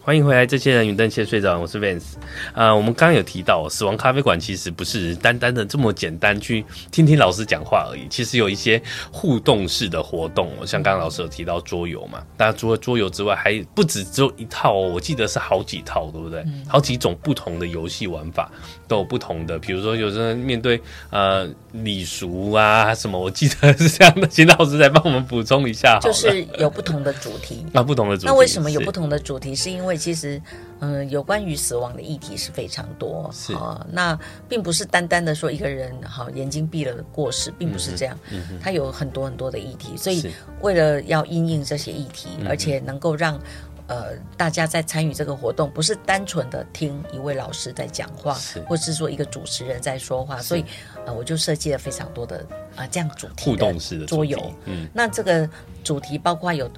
[0.05, 2.13] 欢迎回来，这些人云端切睡着，我是 Vance。
[2.53, 8.79] 我们刚刚有提到，死亡咖啡馆其实不是单单的这么简单去听听老师讲话而已，其实有一些
[9.11, 10.51] 互动式的活动。
[10.63, 16.41] 像刚刚老师有提到桌游嘛，大家除了桌游之外，还不止只有一套哦，我记得是好几套，对不对？
[16.41, 18.51] 嗯、好几种不同的游戏玩法
[18.87, 26.01] 都有不同的，比如说有时候面对呃礼俗啊什么，我记得是这样的，请老师再帮我们补充一下好。
[26.01, 28.27] 就是有不同的主题 啊，不同的主题。
[28.27, 29.55] 那为什么有不同的主题？
[29.55, 30.41] 是因为其实，
[30.79, 33.53] 嗯、呃，有关于死亡的议题是非常多，是。
[33.53, 40.31] 啊、呃，那并不是单单的说一个人好眼睛闭了过世，并不是这样，嗯嗯、它有很多很多的议题，所以
[40.61, 43.39] 为了要因应这些议题，而且能够让
[43.87, 48.59] 呃大家在参与这个活动，不是单纯的听一位老师在讲话，是。
[48.61, 50.65] 或是说一个主持人在说话，所以
[51.05, 52.37] 呃我就设计了非常多的
[52.75, 55.49] 啊、呃、这样主题互动式的桌游，嗯，那这个
[55.83, 56.69] 主题包括有。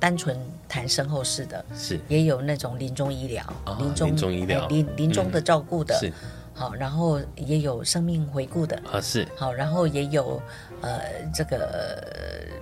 [0.00, 0.36] 单纯
[0.66, 2.00] 谈身后事的，是。
[2.08, 3.44] 也有那种临终医疗、
[3.78, 6.10] 临终临终医疗、临临终的照顾的，是。
[6.52, 9.26] 好，然后也有生命回顾的啊，是。
[9.34, 10.42] 好，然后也有
[10.82, 11.00] 呃
[11.32, 12.02] 这个，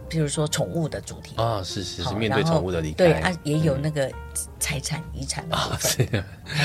[0.09, 1.35] 譬如说宠物的主题。
[1.37, 4.09] 啊，是是是面对宠物的离开，对啊，也有那个
[4.61, 6.25] 财产遗产的部分，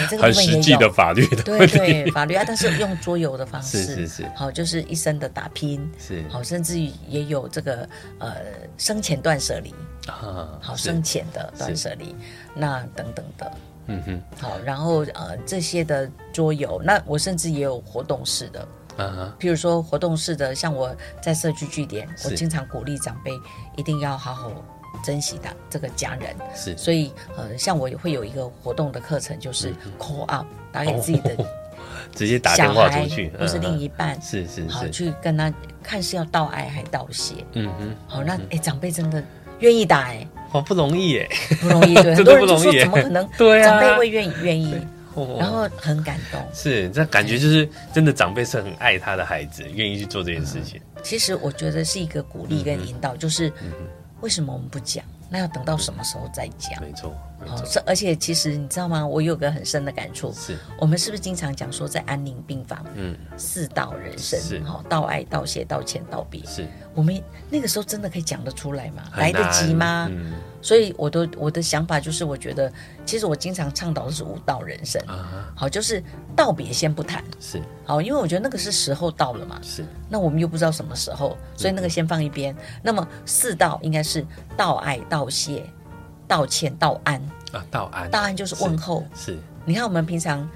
[0.10, 6.24] 这个很实际的法律的，对对法律啊，但是用桌游的方式，是是是，好，就是一生的打拼，是。
[6.30, 8.36] 好，甚至于也有这个呃
[8.78, 9.74] 生前断舍离。
[10.08, 12.16] 啊，好生前的断舍离，
[12.54, 13.52] 那等等的，
[13.88, 23.32] 嗯哼，好，然后呃这些的桌游，那我甚至也有活动式的，啊哈，譬如说活动式的，像我在社区据点，我经常鼓励长辈
[23.78, 24.52] 一定要好好
[25.04, 31.38] 珍惜的这个家人，是，所以呃像我也会有一个活动的课程，就是 call up 打给自己的。
[32.16, 35.52] 直接打电话出去，或是另一半，是是，好去跟他
[35.82, 37.44] 看是要道爱还道谢。
[37.54, 39.24] 嗯哼，好，那哎，长辈真的
[39.64, 41.30] 愿意打哎，好，不容易哎，
[41.62, 43.28] 不容易，对， 很多人就说怎么可能？
[43.38, 44.76] 对啊，长辈会愿意愿意，
[45.40, 46.42] 然后很感动。
[46.54, 50.82] 是，这感觉就是真的，长辈是很爱他的孩子，愿意去做这件事情。
[51.02, 53.52] 其实我觉得是一个鼓励跟引导，就是
[54.20, 55.04] 为什么我们不讲？
[55.30, 56.82] 那要等到什么时候再讲？
[56.82, 57.16] 没错，
[57.48, 59.06] 哦，是而且其实你知道吗？
[59.06, 69.04] 我有个很深的感触，是我们是不是经常讲说在安宁病房，嗯，四道人生，是好，道爱、道谢、道歉、道别，是我们那个时候真的可以讲得出来吗？
[69.16, 70.08] 来得及吗？
[70.12, 72.72] 嗯，所以我的我的想法就是，我觉得
[73.06, 76.04] 其实我经常倡导的是五道人生，啊，好，就是
[76.36, 82.56] 道别先不谈，是好，因为我觉得那个是时候到了嘛，是，那我们又不知道什么时候，所以那个先放一边。
[82.82, 84.26] 那么四道应该是
[84.56, 85.66] 道爱、道谢。
[86.34, 87.22] 道歉、道安
[87.52, 89.06] 啊，道安，道安就是问候。
[89.16, 90.50] 是，你看我们平常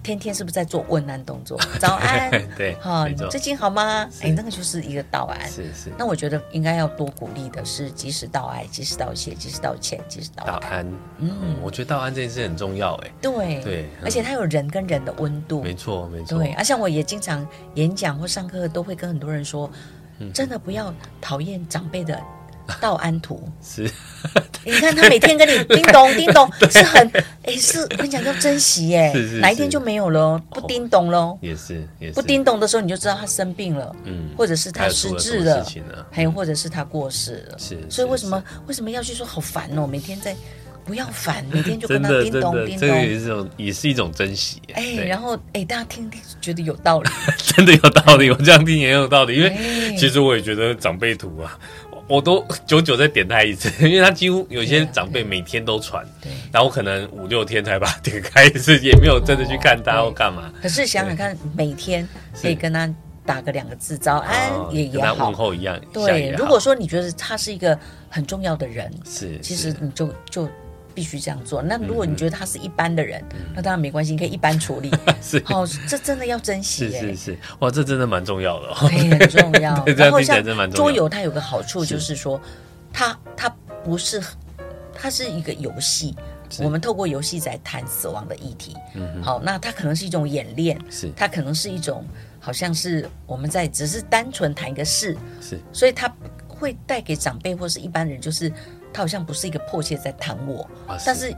[0.00, 1.58] 天天是不是在做问安动作？
[1.80, 4.08] 早安，对，好，你最近好吗？
[4.22, 5.50] 哎，那个就是一个道安。
[5.50, 5.92] 是是。
[5.98, 10.86] 那我觉得应该要多鼓励的是，及时道爱，及时道谢，及时道歉，及时道安。
[11.18, 12.94] 嗯，我觉得道安这件事很重要。
[13.02, 15.64] 哎，对对，而且它有人跟人的温度。
[15.64, 16.38] 没错没错。
[16.38, 19.68] 对，啊，像我也经常演讲或上课，都会跟很多人说，
[20.32, 22.22] 真的不要讨厌长辈的。
[22.80, 23.42] 道安图。
[23.62, 23.90] 是，
[24.64, 27.10] 你看他每天跟你 叮咚叮咚，是很
[27.42, 35.66] 哎，是我跟你讲要珍惜哎，哪一天就没有了，不叮咚喽，也是也是，不叮咚的时候你就知道他生病了，嗯，或者是他失智了，
[36.10, 39.86] 还有或者是他过世了，是，所以为什么为什么要去说好烦哦？
[39.86, 40.34] 每天在
[40.86, 51.58] 不要烦，每天就跟他叮咚叮咚，这也是一种也是一种珍惜，哎，然后哎大家听听觉得有道理，真的有道理，我这样听也有道理，因为其实我也觉得长辈图啊。
[52.06, 60.52] 我都久久再点他一次， 因为他几乎有些长辈每天都传，对，然后可能五六天才把它点开一次，也没有真的去看他或干嘛。
[60.60, 62.06] 可是想想看，每天
[62.40, 62.92] 可以跟他
[63.24, 65.80] 打个两个字早安也也好，问候一样。
[65.92, 67.78] 对，如果说你觉得他是一个
[68.08, 70.48] 很重要的人，是，其实你就就。
[70.94, 71.60] 必须这样做。
[71.60, 73.22] 那如果你觉得他是一般的人，
[73.54, 74.90] 那当然没关系，你可以一般处理。
[75.20, 76.90] 是，好，这真的要珍惜。
[76.90, 78.74] 是是是，哇，这真的蛮重要的哦。
[78.86, 79.84] 很重要。
[79.96, 82.40] 然后像桌游，它有个好处就是说，
[82.92, 83.48] 它它
[83.82, 84.22] 不是，
[84.94, 86.14] 它是一个游戏。
[86.60, 88.76] 我们透过游戏在谈死亡的议题。
[88.94, 89.22] 嗯。
[89.22, 90.78] 好，那它可能是一种演练。
[90.88, 91.10] 是。
[91.16, 92.04] 它可能是一种，
[92.38, 95.16] 好像是我们在只是单纯谈一个事。
[95.40, 95.58] 是。
[95.72, 96.14] 所以它
[96.46, 98.52] 会带给长辈或是一般人，就是。
[98.94, 100.66] 他好像不是一个迫切在谈我，
[101.04, 101.34] 但是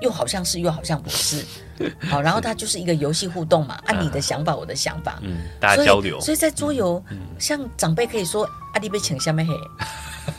[0.00, 1.42] 又好像是，又好像不是。
[2.10, 6.20] 好，然后他就是一个游戏互动嘛，按、你的想法，我的想法，嗯，大家交流。
[6.20, 9.46] 所以，在桌游，嗯、像长辈可以说：“阿弟被请下面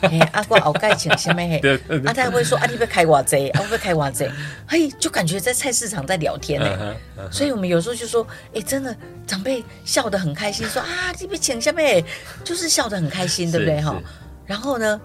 [0.02, 4.30] 嘿，阿过敖盖请下面嘿。”阿太会说：“阿弟被开瓦贼，阿会开瓦贼。”
[4.68, 6.94] 嘿，就感觉在菜市场在聊天呢。
[7.32, 8.94] 所以我们有时候就说：“哎，真的，
[9.26, 12.04] 长辈笑得很开心，说啊，弟被请下面，
[12.44, 13.80] 就是笑得很开心，对不对？
[13.80, 13.98] 哈。
[14.44, 15.00] 然后呢？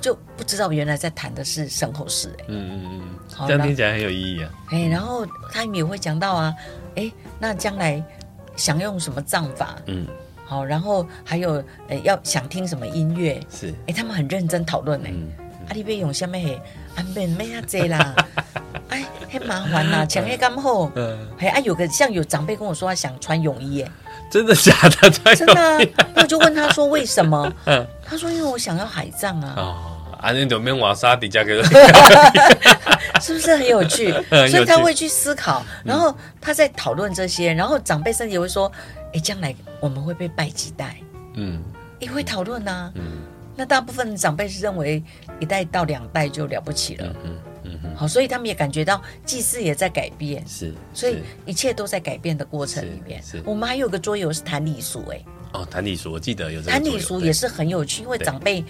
[0.00, 2.34] 就不知道原来在谈的是身后事。
[2.40, 6.54] 哎，嗯嗯嗯，这样听起来很有意义啊，哎，然后他们也会讲到啊，
[6.96, 8.02] 哎，那将来
[8.56, 10.06] 想用什么葬法，嗯，
[10.44, 15.08] 好，然后还有呃要想听什么音乐，是，哎，他们很认真讨论呢。
[15.68, 16.62] 阿里贝用下面嘿，
[16.94, 18.14] 安贝没下这啦，
[18.88, 23.90] 哎，很麻烦呐，请黑刚好，嗯，哎，啊有个像有长辈跟我说他想穿泳衣，哎，
[24.30, 25.10] 真的假的？
[25.34, 25.54] 真的，
[26.14, 27.52] 那我就问他说为什么？
[28.06, 29.54] 嗯，他说因为我想要海葬啊。
[29.56, 31.62] 哦啊，那种面瓦沙底价格，
[33.20, 34.10] 是不是 很有趣？
[34.48, 38.72] 所以他会去思考，然后他在讨论这些，然后长辈甚至也会说
[39.12, 40.96] ：“哎，将来我们会被拜几代？”
[41.36, 41.62] 嗯，
[41.98, 42.90] 也会讨论呐。
[42.94, 43.18] 嗯，
[43.54, 45.04] 那大部分长辈是认为
[45.38, 47.14] 一代到两代就了不起了。
[47.24, 47.94] 嗯嗯嗯。
[47.94, 50.42] 好，所以他们也感觉到祭祀也在改变。
[50.48, 53.22] 是，所以一切都在改变的过程里面。
[53.22, 55.20] 是，我们还有个桌游是谈礼俗，哎。
[55.52, 56.72] 哦，谈礼俗，我记得有这个。
[56.72, 58.64] 谈礼俗也是很有趣，因为长辈。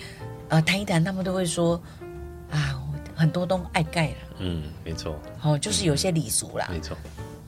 [0.49, 1.81] 呃，谈一谈，他们都会说，
[2.53, 2.81] 啊，
[3.17, 4.15] 很多都爱盖了。
[4.39, 5.19] 嗯，没错。
[5.43, 6.69] 哦，就是有些礼俗啦。
[6.71, 6.97] 没错。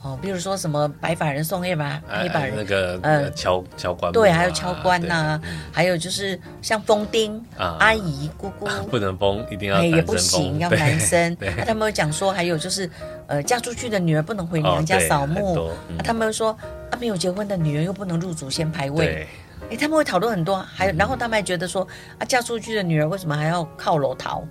[0.03, 4.12] 哦，比如说什么白发人送黑发黑发人那个呃敲敲棺。
[4.12, 5.40] 对，还有敲棺呐，
[5.72, 11.36] 还有就是像封钉啊，阿姨姑姑不能封，一定要也不行，要男生。
[11.40, 12.88] 那他们会讲说，还有就是
[13.26, 15.70] 呃，嫁出去的女儿不能回娘家扫墓。
[16.05, 16.57] 他们会说，
[16.90, 19.26] 啊，没有结婚的女人又不能入祖先牌位。
[19.70, 21.86] 哎，他们会讨论很多，还有，然后他们还觉得说，
[22.18, 24.44] 啊，嫁出去的女儿为什么还要靠楼桃？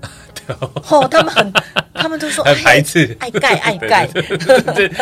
[0.90, 1.54] 哦，他们很，
[1.98, 4.08] 他们都说很排斥，爱盖 爱盖，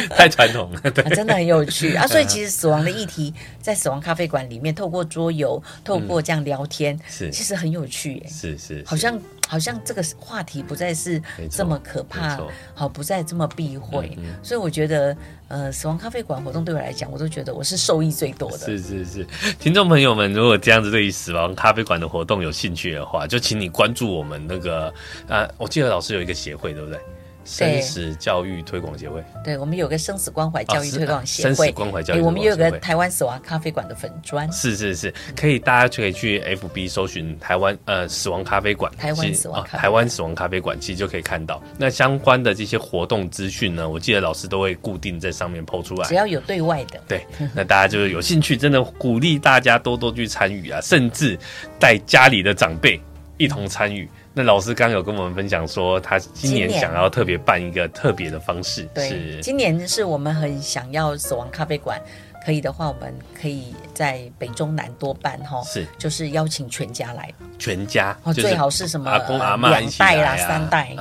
[0.10, 1.94] 太传统了， 真的很有趣。
[1.96, 2.08] 啊！
[2.08, 7.30] 所以其实死亡的议题在死亡咖啡馆里面，透过桌游，透过这样聊天，是。
[7.30, 8.28] 其实很有趣，耶。
[8.30, 12.40] 是是，好像好像这个话题不再是这么可怕，
[12.74, 14.12] 好，不再这么避讳。
[14.18, 15.16] 嗯嗯，所以我觉得，
[15.48, 18.58] 呃，死亡咖啡馆活动对我来讲，我都觉得我是受益最多的。
[18.58, 19.28] 是是是，
[19.60, 24.94] 听众朋友们，如果这样子对于死亡咖啡馆的活动有兴趣的话，就请你关注我们那个
[25.28, 27.00] 呃，我记得老师有一个协会，对不对？
[27.46, 41.62] 生死教育推广协会，对，我们有个生死关怀教育推广协会，哦、生死关怀教育，我们有个台湾死亡咖啡馆的粉砖，是是是，可以大家就可以去 FB 搜寻台湾呃死亡咖啡馆，台湾死亡、哦、台湾死亡咖啡馆，其实就可以看到。
[41.78, 43.88] 那相关的这些活动资讯呢。
[43.88, 51.38] 我记得老师都会固定在上面 PO 出来，只要有对外的，对，那大家就是有兴趣，真的鼓励大家多多去参与啊，甚至
[51.80, 53.00] 带家里的长辈
[53.38, 54.10] 一同参与。
[54.38, 58.84] 那老师刚有跟我们分享说，他今年想要特别办一个特别的方式。
[58.94, 61.98] 对，今年是我们很想要死亡咖啡馆，
[62.46, 65.64] 可以的话，我们可以在北中南多办哈。
[65.64, 67.34] 是，就是邀请全家来。
[67.58, 70.94] 全家哦，最好是什么阿公阿妈两代啦，三代。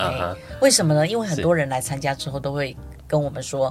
[0.60, 1.04] 为什么呢？
[1.04, 2.76] 因为很多人来参加之后都会
[3.08, 3.66] 跟我们说，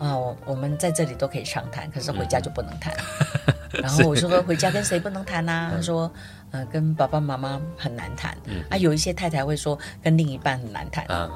[0.00, 2.92] 啊，我们在这里都可以畅谈，可是回家就不能谈。
[3.80, 5.70] 然后我就说，回家跟谁不能谈呢？
[5.72, 6.12] 他说。
[6.50, 11.30] 呃，跟爸爸妈妈很难谈，嗯、啊，有一些太太会说跟另一半很难谈，啊，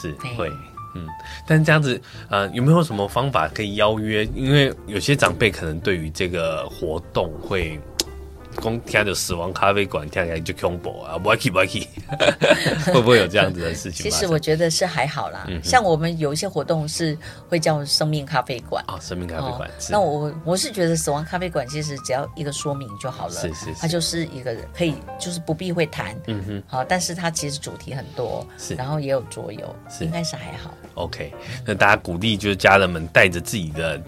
[0.00, 0.48] 是会，
[0.94, 1.06] 嗯，
[1.46, 4.24] 但是这样子，呃，有没有什么方法可以邀约？
[4.34, 7.80] 因为有些长辈可能对于这个活动会。
[8.60, 11.16] 光听着死亡咖啡馆，听起来就恐怖啊！
[11.22, 11.86] 不爱去，不爱去，
[12.92, 14.02] 会不会有这样子的事情？
[14.02, 15.46] 其实我觉得是还好啦。
[15.48, 17.16] 嗯、像我们有一些活动是
[17.48, 19.68] 会叫生命咖啡馆哦，生命咖啡馆。
[19.68, 30.72] 哦、那我我是觉得死亡咖啡馆其实只要一个说明就好了，是是是，它就是一个可以就是不必会谈，嗯哼，好，但是它其实主题很多，是，然后也有桌游，是应该是还好。
[30.94, 31.32] OK，
[31.66, 34.00] 那大家鼓励就是家人们带着自己的。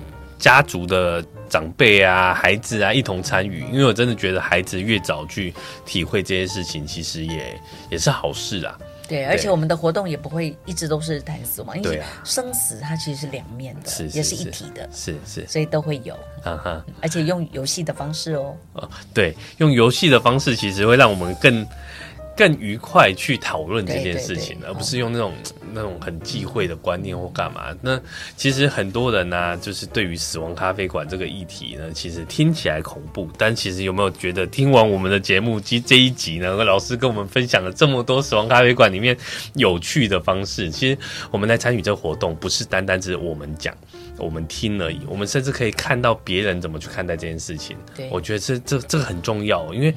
[0.44, 5.54] 家族的长辈啊、孩子啊一同参与，因为我真的觉得孩子越早去
[5.86, 8.76] 体会这些事情，其实也也是好事啊。
[9.08, 16.12] 对，而且我们的活动也不会一直都是谈死亡，因为生死它其实是两面的，也是一体的，是是，所以都会有。
[16.42, 18.54] 啊哈，而且用游戏的方式哦。
[18.74, 21.66] 哦，对，用游戏的方式其实会让我们更。
[22.36, 25.32] 更愉快去讨论这件事情，而不是用那种
[25.74, 27.74] 那种很忌讳的观念或干嘛。
[27.82, 28.00] 那
[28.36, 39.16] 其实很多人呢、啊，就是对于死亡咖啡馆这个议题呢，其实听起来恐怖，但其实有没有觉得听完我们的节目及这一集呢，老师跟我们分享了这么多死亡咖啡馆里面
[39.54, 40.96] 有趣的方式，其实
[41.30, 43.74] 我们来参与这个活动，不是单单只是我们讲。
[44.16, 47.76] 我们听而已，我们甚至可以看到别人怎么去看待这件事情。
[47.96, 49.92] 对，我觉得这这这个很重要，因为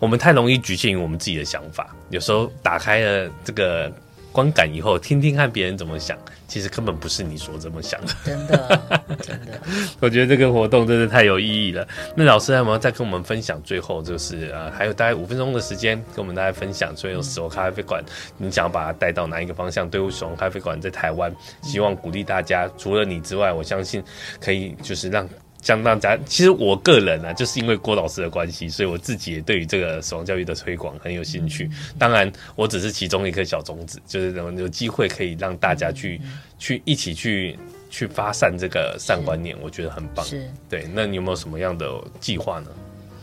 [0.00, 3.92] 我们太容易局限于我们自己的想法，有时候打开了这个。
[4.32, 6.16] 观感以后，听听看别人怎么想，
[6.46, 8.14] 其实根本不是你所这么想的。
[8.24, 8.78] 真的，
[9.22, 9.60] 真的，
[10.00, 11.86] 我觉得这个活动真的太有意义了。
[12.16, 13.60] 那老师有没有再跟我们分享？
[13.62, 18.02] 最后就是呃，还有大概五分钟的时间，跟我们大家分享，所以有死亡咖啡馆，
[18.38, 19.88] 嗯、你想要把它带到哪一个方向？
[19.88, 24.02] 对于死亡咖啡馆在台湾，希望鼓励大家，嗯、除了你之外，我相信
[24.40, 25.28] 可以就是让。
[25.62, 31.70] 相当家，其实我个人啊，就是因为郭老师的关系，所以我自己也对于这个死亡教育的推广很有兴趣。
[31.98, 36.20] 当然，我只是其中一颗小种子，就是有机会可以让大家去
[36.58, 37.58] 去一起去
[37.90, 40.24] 去发散这个善观念，我觉得很棒。
[40.24, 40.88] 是，对。
[40.94, 41.86] 那你有没有什么样的
[42.20, 42.70] 计划呢？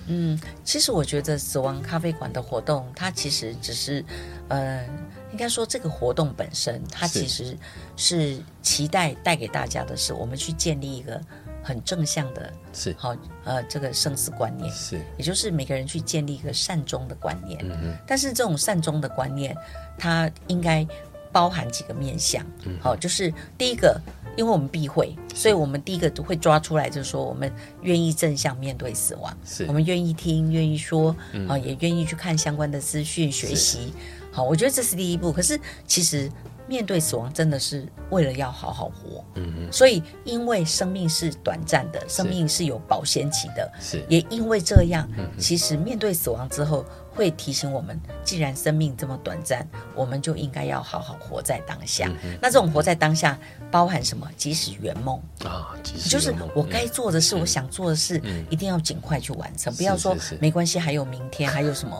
[0.10, 4.06] 嗯，其实我觉得死亡咖啡馆的活动，它其实只是，
[4.48, 4.86] 呃，
[5.32, 7.58] 应该说这个活动本身，它其实
[7.98, 11.20] 是期待带给大家的是，我们去建立一个。
[11.68, 13.14] 很正向的，是好
[13.44, 17.60] 呃，这个生死观念是，也就是每个人去建立一个善终的观念。
[17.62, 19.54] 嗯哼，但是这种善终的观念，
[19.98, 20.88] 它应该
[21.30, 22.42] 包含几个面向。
[22.64, 24.00] 嗯，好，就是第一个，
[24.38, 27.52] 因为我们避讳，所以我们第一个都会抓出来，就是说我们
[27.82, 33.92] 愿意正向面对死亡，是我们愿意听，愿意说，啊、嗯，也愿意去看相关的资讯学习。
[34.32, 35.34] 好，我觉得这是第一步。
[35.34, 36.32] 可是其实。
[36.68, 42.68] 面对死亡真的是为了要好好活，嗯嗯，所以因为生命是短暂的，生命是。
[42.68, 46.84] 有保鲜期的，是，也因为这样，嗯，其实面对死亡之后。
[47.18, 52.08] 会提醒我们，既然生命这么短暂，我们就应该要好好活在当下。
[52.24, 53.38] 嗯、那这种活在当下
[53.72, 54.30] 包含什么？
[54.38, 55.74] 即使圆梦啊，
[56.08, 59.74] 就是我该做的事，嗯、我想做的事，嗯、一定要尽快去完成。
[59.74, 62.00] 嗯、不要说没关系，还有明天， 还有什么？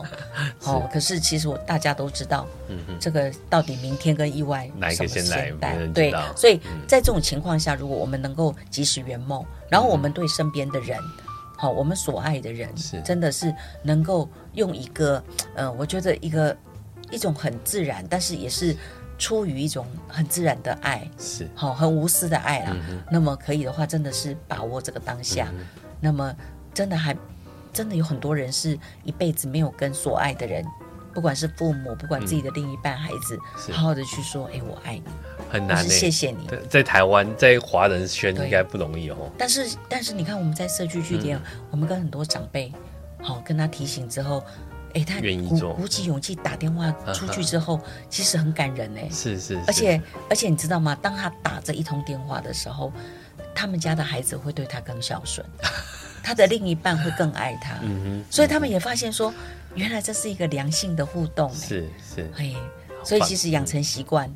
[0.60, 5.52] 是哦，可是其实我大家都知道，嗯、这个到底明天跟意外哪一个先来？
[5.92, 10.96] 对，所以在这种情况下，如果我们能够及时圆梦，然后我们对身边的人。
[11.60, 12.72] 好，我们所爱的人，
[13.04, 13.52] 真的是
[13.82, 15.22] 能够用一个，
[15.54, 16.54] 呃，我觉得一个
[17.10, 18.76] 一种很自然，但是也是
[19.16, 22.76] 出于一种很自然的爱，是好很无私的爱啦。
[22.90, 25.48] 嗯、那么可以的话，真的是把握这个当下。
[25.52, 25.64] 嗯、
[26.00, 26.34] 那么
[26.74, 27.16] 真的还
[27.72, 30.64] 真的有很多人是一辈子没有跟所爱的人
[31.14, 33.38] 不管是父母，不管自己的另一半、孩子，
[33.72, 35.02] 好好的去说，哎，我爱你，
[35.50, 35.88] 很难。
[35.88, 36.48] 谢谢你。
[36.68, 39.16] 在台湾，在华人圈应该不容易哦。
[39.36, 41.40] 但是，但是你看我们在社区据点，
[41.70, 42.72] 我们跟很多长辈，
[43.22, 44.42] 好跟他提醒之后。
[44.94, 49.06] 哎，他鼓鼓起勇气打电话出去之后， 其实很感人哎。
[49.10, 50.00] 是是，而且
[50.30, 50.96] 而且你知道吗？
[51.02, 52.90] 当他打这一通电话的时候，
[53.54, 55.46] 他们家的孩子会对他更孝顺，
[56.24, 57.74] 他的另一半会更爱他。
[57.82, 58.24] 嗯哼。
[58.30, 59.32] 所以他们也发现说，
[59.74, 61.54] 原来这是一个良性的互动。
[61.54, 62.26] 是是。
[62.38, 62.54] 哎，
[63.04, 64.30] 所以其实养成习惯，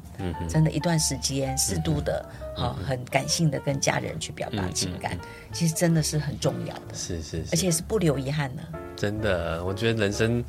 [0.48, 2.24] 真的，一段时间适度的，
[2.56, 5.18] 好，很感性的跟家人去表达情感，
[5.52, 6.94] 其实真的是很重要的。
[6.94, 7.44] 是是。
[7.50, 8.62] 而且是不留遗憾的。
[8.96, 10.44] 真的，我觉得人生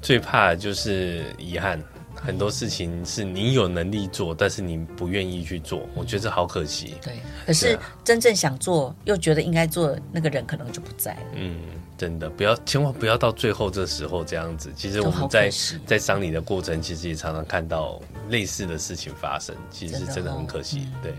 [0.00, 1.82] 最怕的就是遗憾。
[2.24, 6.94] 很多事情是你有能力做，但是你不愿意去做，我觉得这好可惜。
[7.02, 11.20] 对，可是真正想做又觉得应该做那个人可能就不在了。
[11.34, 11.56] 嗯，
[11.98, 14.72] 真的不要，千万不要到最后这时候这样子。
[14.74, 15.50] 其实我们在
[15.86, 18.00] 在丧礼的过程，其实也常常看到
[18.30, 20.88] 类似的事情发生，其实真的很可惜。
[21.02, 21.12] 对，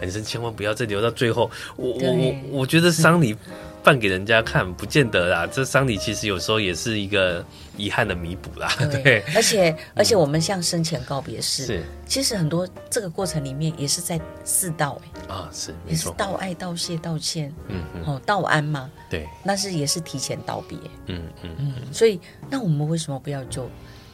[0.00, 1.50] 人生千万不要再留到最后。
[1.76, 3.36] 我我我我觉得丧礼。
[3.80, 5.46] 办给人家看，不见得啦。
[5.46, 7.42] 这丧礼其实有时候也是一个
[7.78, 8.68] 遗憾的弥补啦。
[8.90, 20.76] 对， 对而且而且我们像生前告别式，是其实很多这个过程里面也是在四道哎啊是，也是道爱、道谢、道歉，嗯哦道安嘛，对，那是也是提前道别，
[21.06, 21.74] 嗯嗯嗯。
[21.92, 22.20] 所以
[22.50, 23.70] 那我们为什么不要就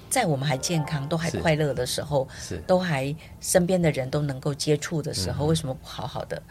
[0.08, 6.42] 在我们还健康、都还快乐的时候，是都还身边的人都能够接触的时候，为什么不好好的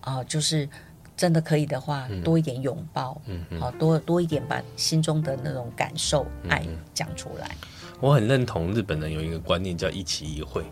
[0.00, 0.22] 啊？
[0.24, 0.68] 就是。
[1.20, 7.54] 真的可以的话，多一点拥抱，嗯，好多多一点把心中的那种感受、爱讲出来。
[8.00, 10.64] 我很认同日本人有一个观念叫一期一会。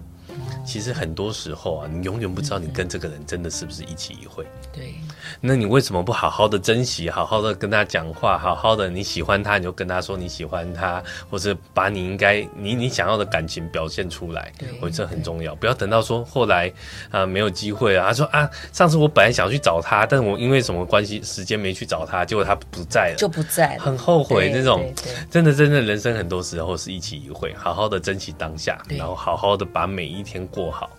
[0.65, 4.47] 其实很多时候啊，你永远不知道你跟这个人真的是不是一期一会。
[4.73, 4.95] 对，
[5.41, 14.53] 那你为什么不好好的珍惜，好好的跟他讲话，好好的你喜欢他，你就跟他说你喜欢他，或者把你应该你你想要的感情表现出来。
[14.59, 16.73] 对，我觉得这很重要，不要等到说后来
[17.11, 24.51] 啊没有机会啊，他说啊上次我本来想去找他，但我因为什么关系时间没去找他，结果他不在了，就不在了，很后悔。
[24.51, 24.93] 那种
[25.31, 30.91] 真的真的人生很多时候是一期一会，好好的珍惜当下，然后好好的把每一天过好。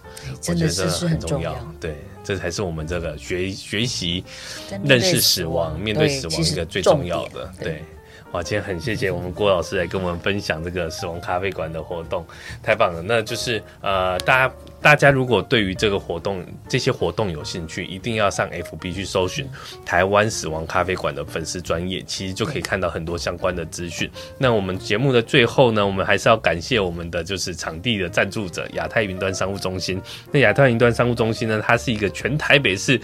[0.42, 4.24] 真的是很重要，对，这才是我们这个学学习、
[4.84, 7.50] 认识死亡、面对死亡一个最重要的。
[7.60, 7.84] 对，
[8.32, 12.26] 哇，今天很谢谢我们郭老师来跟我们分享这个死亡咖啡馆的活动，
[12.62, 13.02] 太棒了。
[13.02, 14.54] 那就是呃，大家。
[14.82, 19.46] 大家如果对于这个活动、这些活动有兴趣，一定要上 FB 去搜寻
[19.86, 24.10] 台湾死亡咖啡馆的粉丝专业，其实就可以看到很多相关的资讯。
[24.38, 30.02] 那我们节目的最后呢，我们还是要感谢我们的就是场地的赞助者亚太云端商务中心。
[30.32, 32.98] 那亚太云端商务中心呢，它是一个全台北市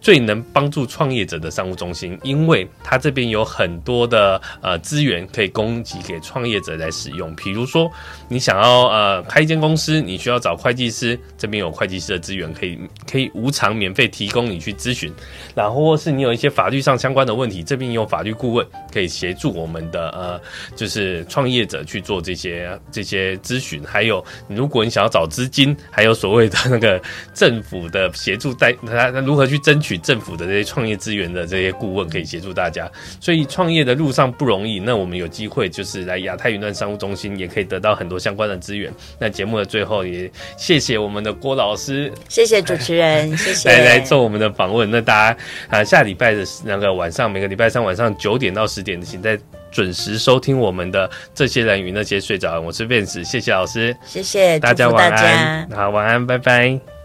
[0.00, 7.34] 最能帮助创业者的商务中心，因为它这边有很多的呃呃资源可以供给给创业者来使用。
[7.34, 7.90] 比如说，
[8.28, 11.18] 你想要呃开一间公司，你需要找会计师。
[11.36, 12.78] 这边有会计师的资源，可以
[13.10, 15.12] 可以无偿免费提供你去咨询，
[15.54, 20.40] 然后或是你有一些法律上相关的问题，这边有法律顾问可以协助我们的呃，
[20.74, 23.82] 就是创业者去做这些这些咨询。
[23.84, 27.00] 还有，如果你想要找资金，还有所谓的那个
[27.34, 32.90] 政府的协助带，他他如何去争取政府的这些创业资源的这些顾问可以协助大家。
[33.20, 38.92] 所以创业的路上不容易，那我们有机会就是来亚太云端商务中心，也可以得到很多相关的资源。
[39.18, 44.90] 那节目的最后也谢谢我们的郭老师，谢谢主持人， 谢谢来来做我们的访问。
[44.90, 45.38] 那大家
[45.68, 49.38] 啊，下礼拜的那个晚上，每个礼拜三晚上九点到十点，请在
[49.70, 52.60] 准时收听我们的这些人与那些睡着。
[52.60, 56.97] 我是 Vince，谢谢老师，谢谢大家，晚安，好，晚安，拜拜。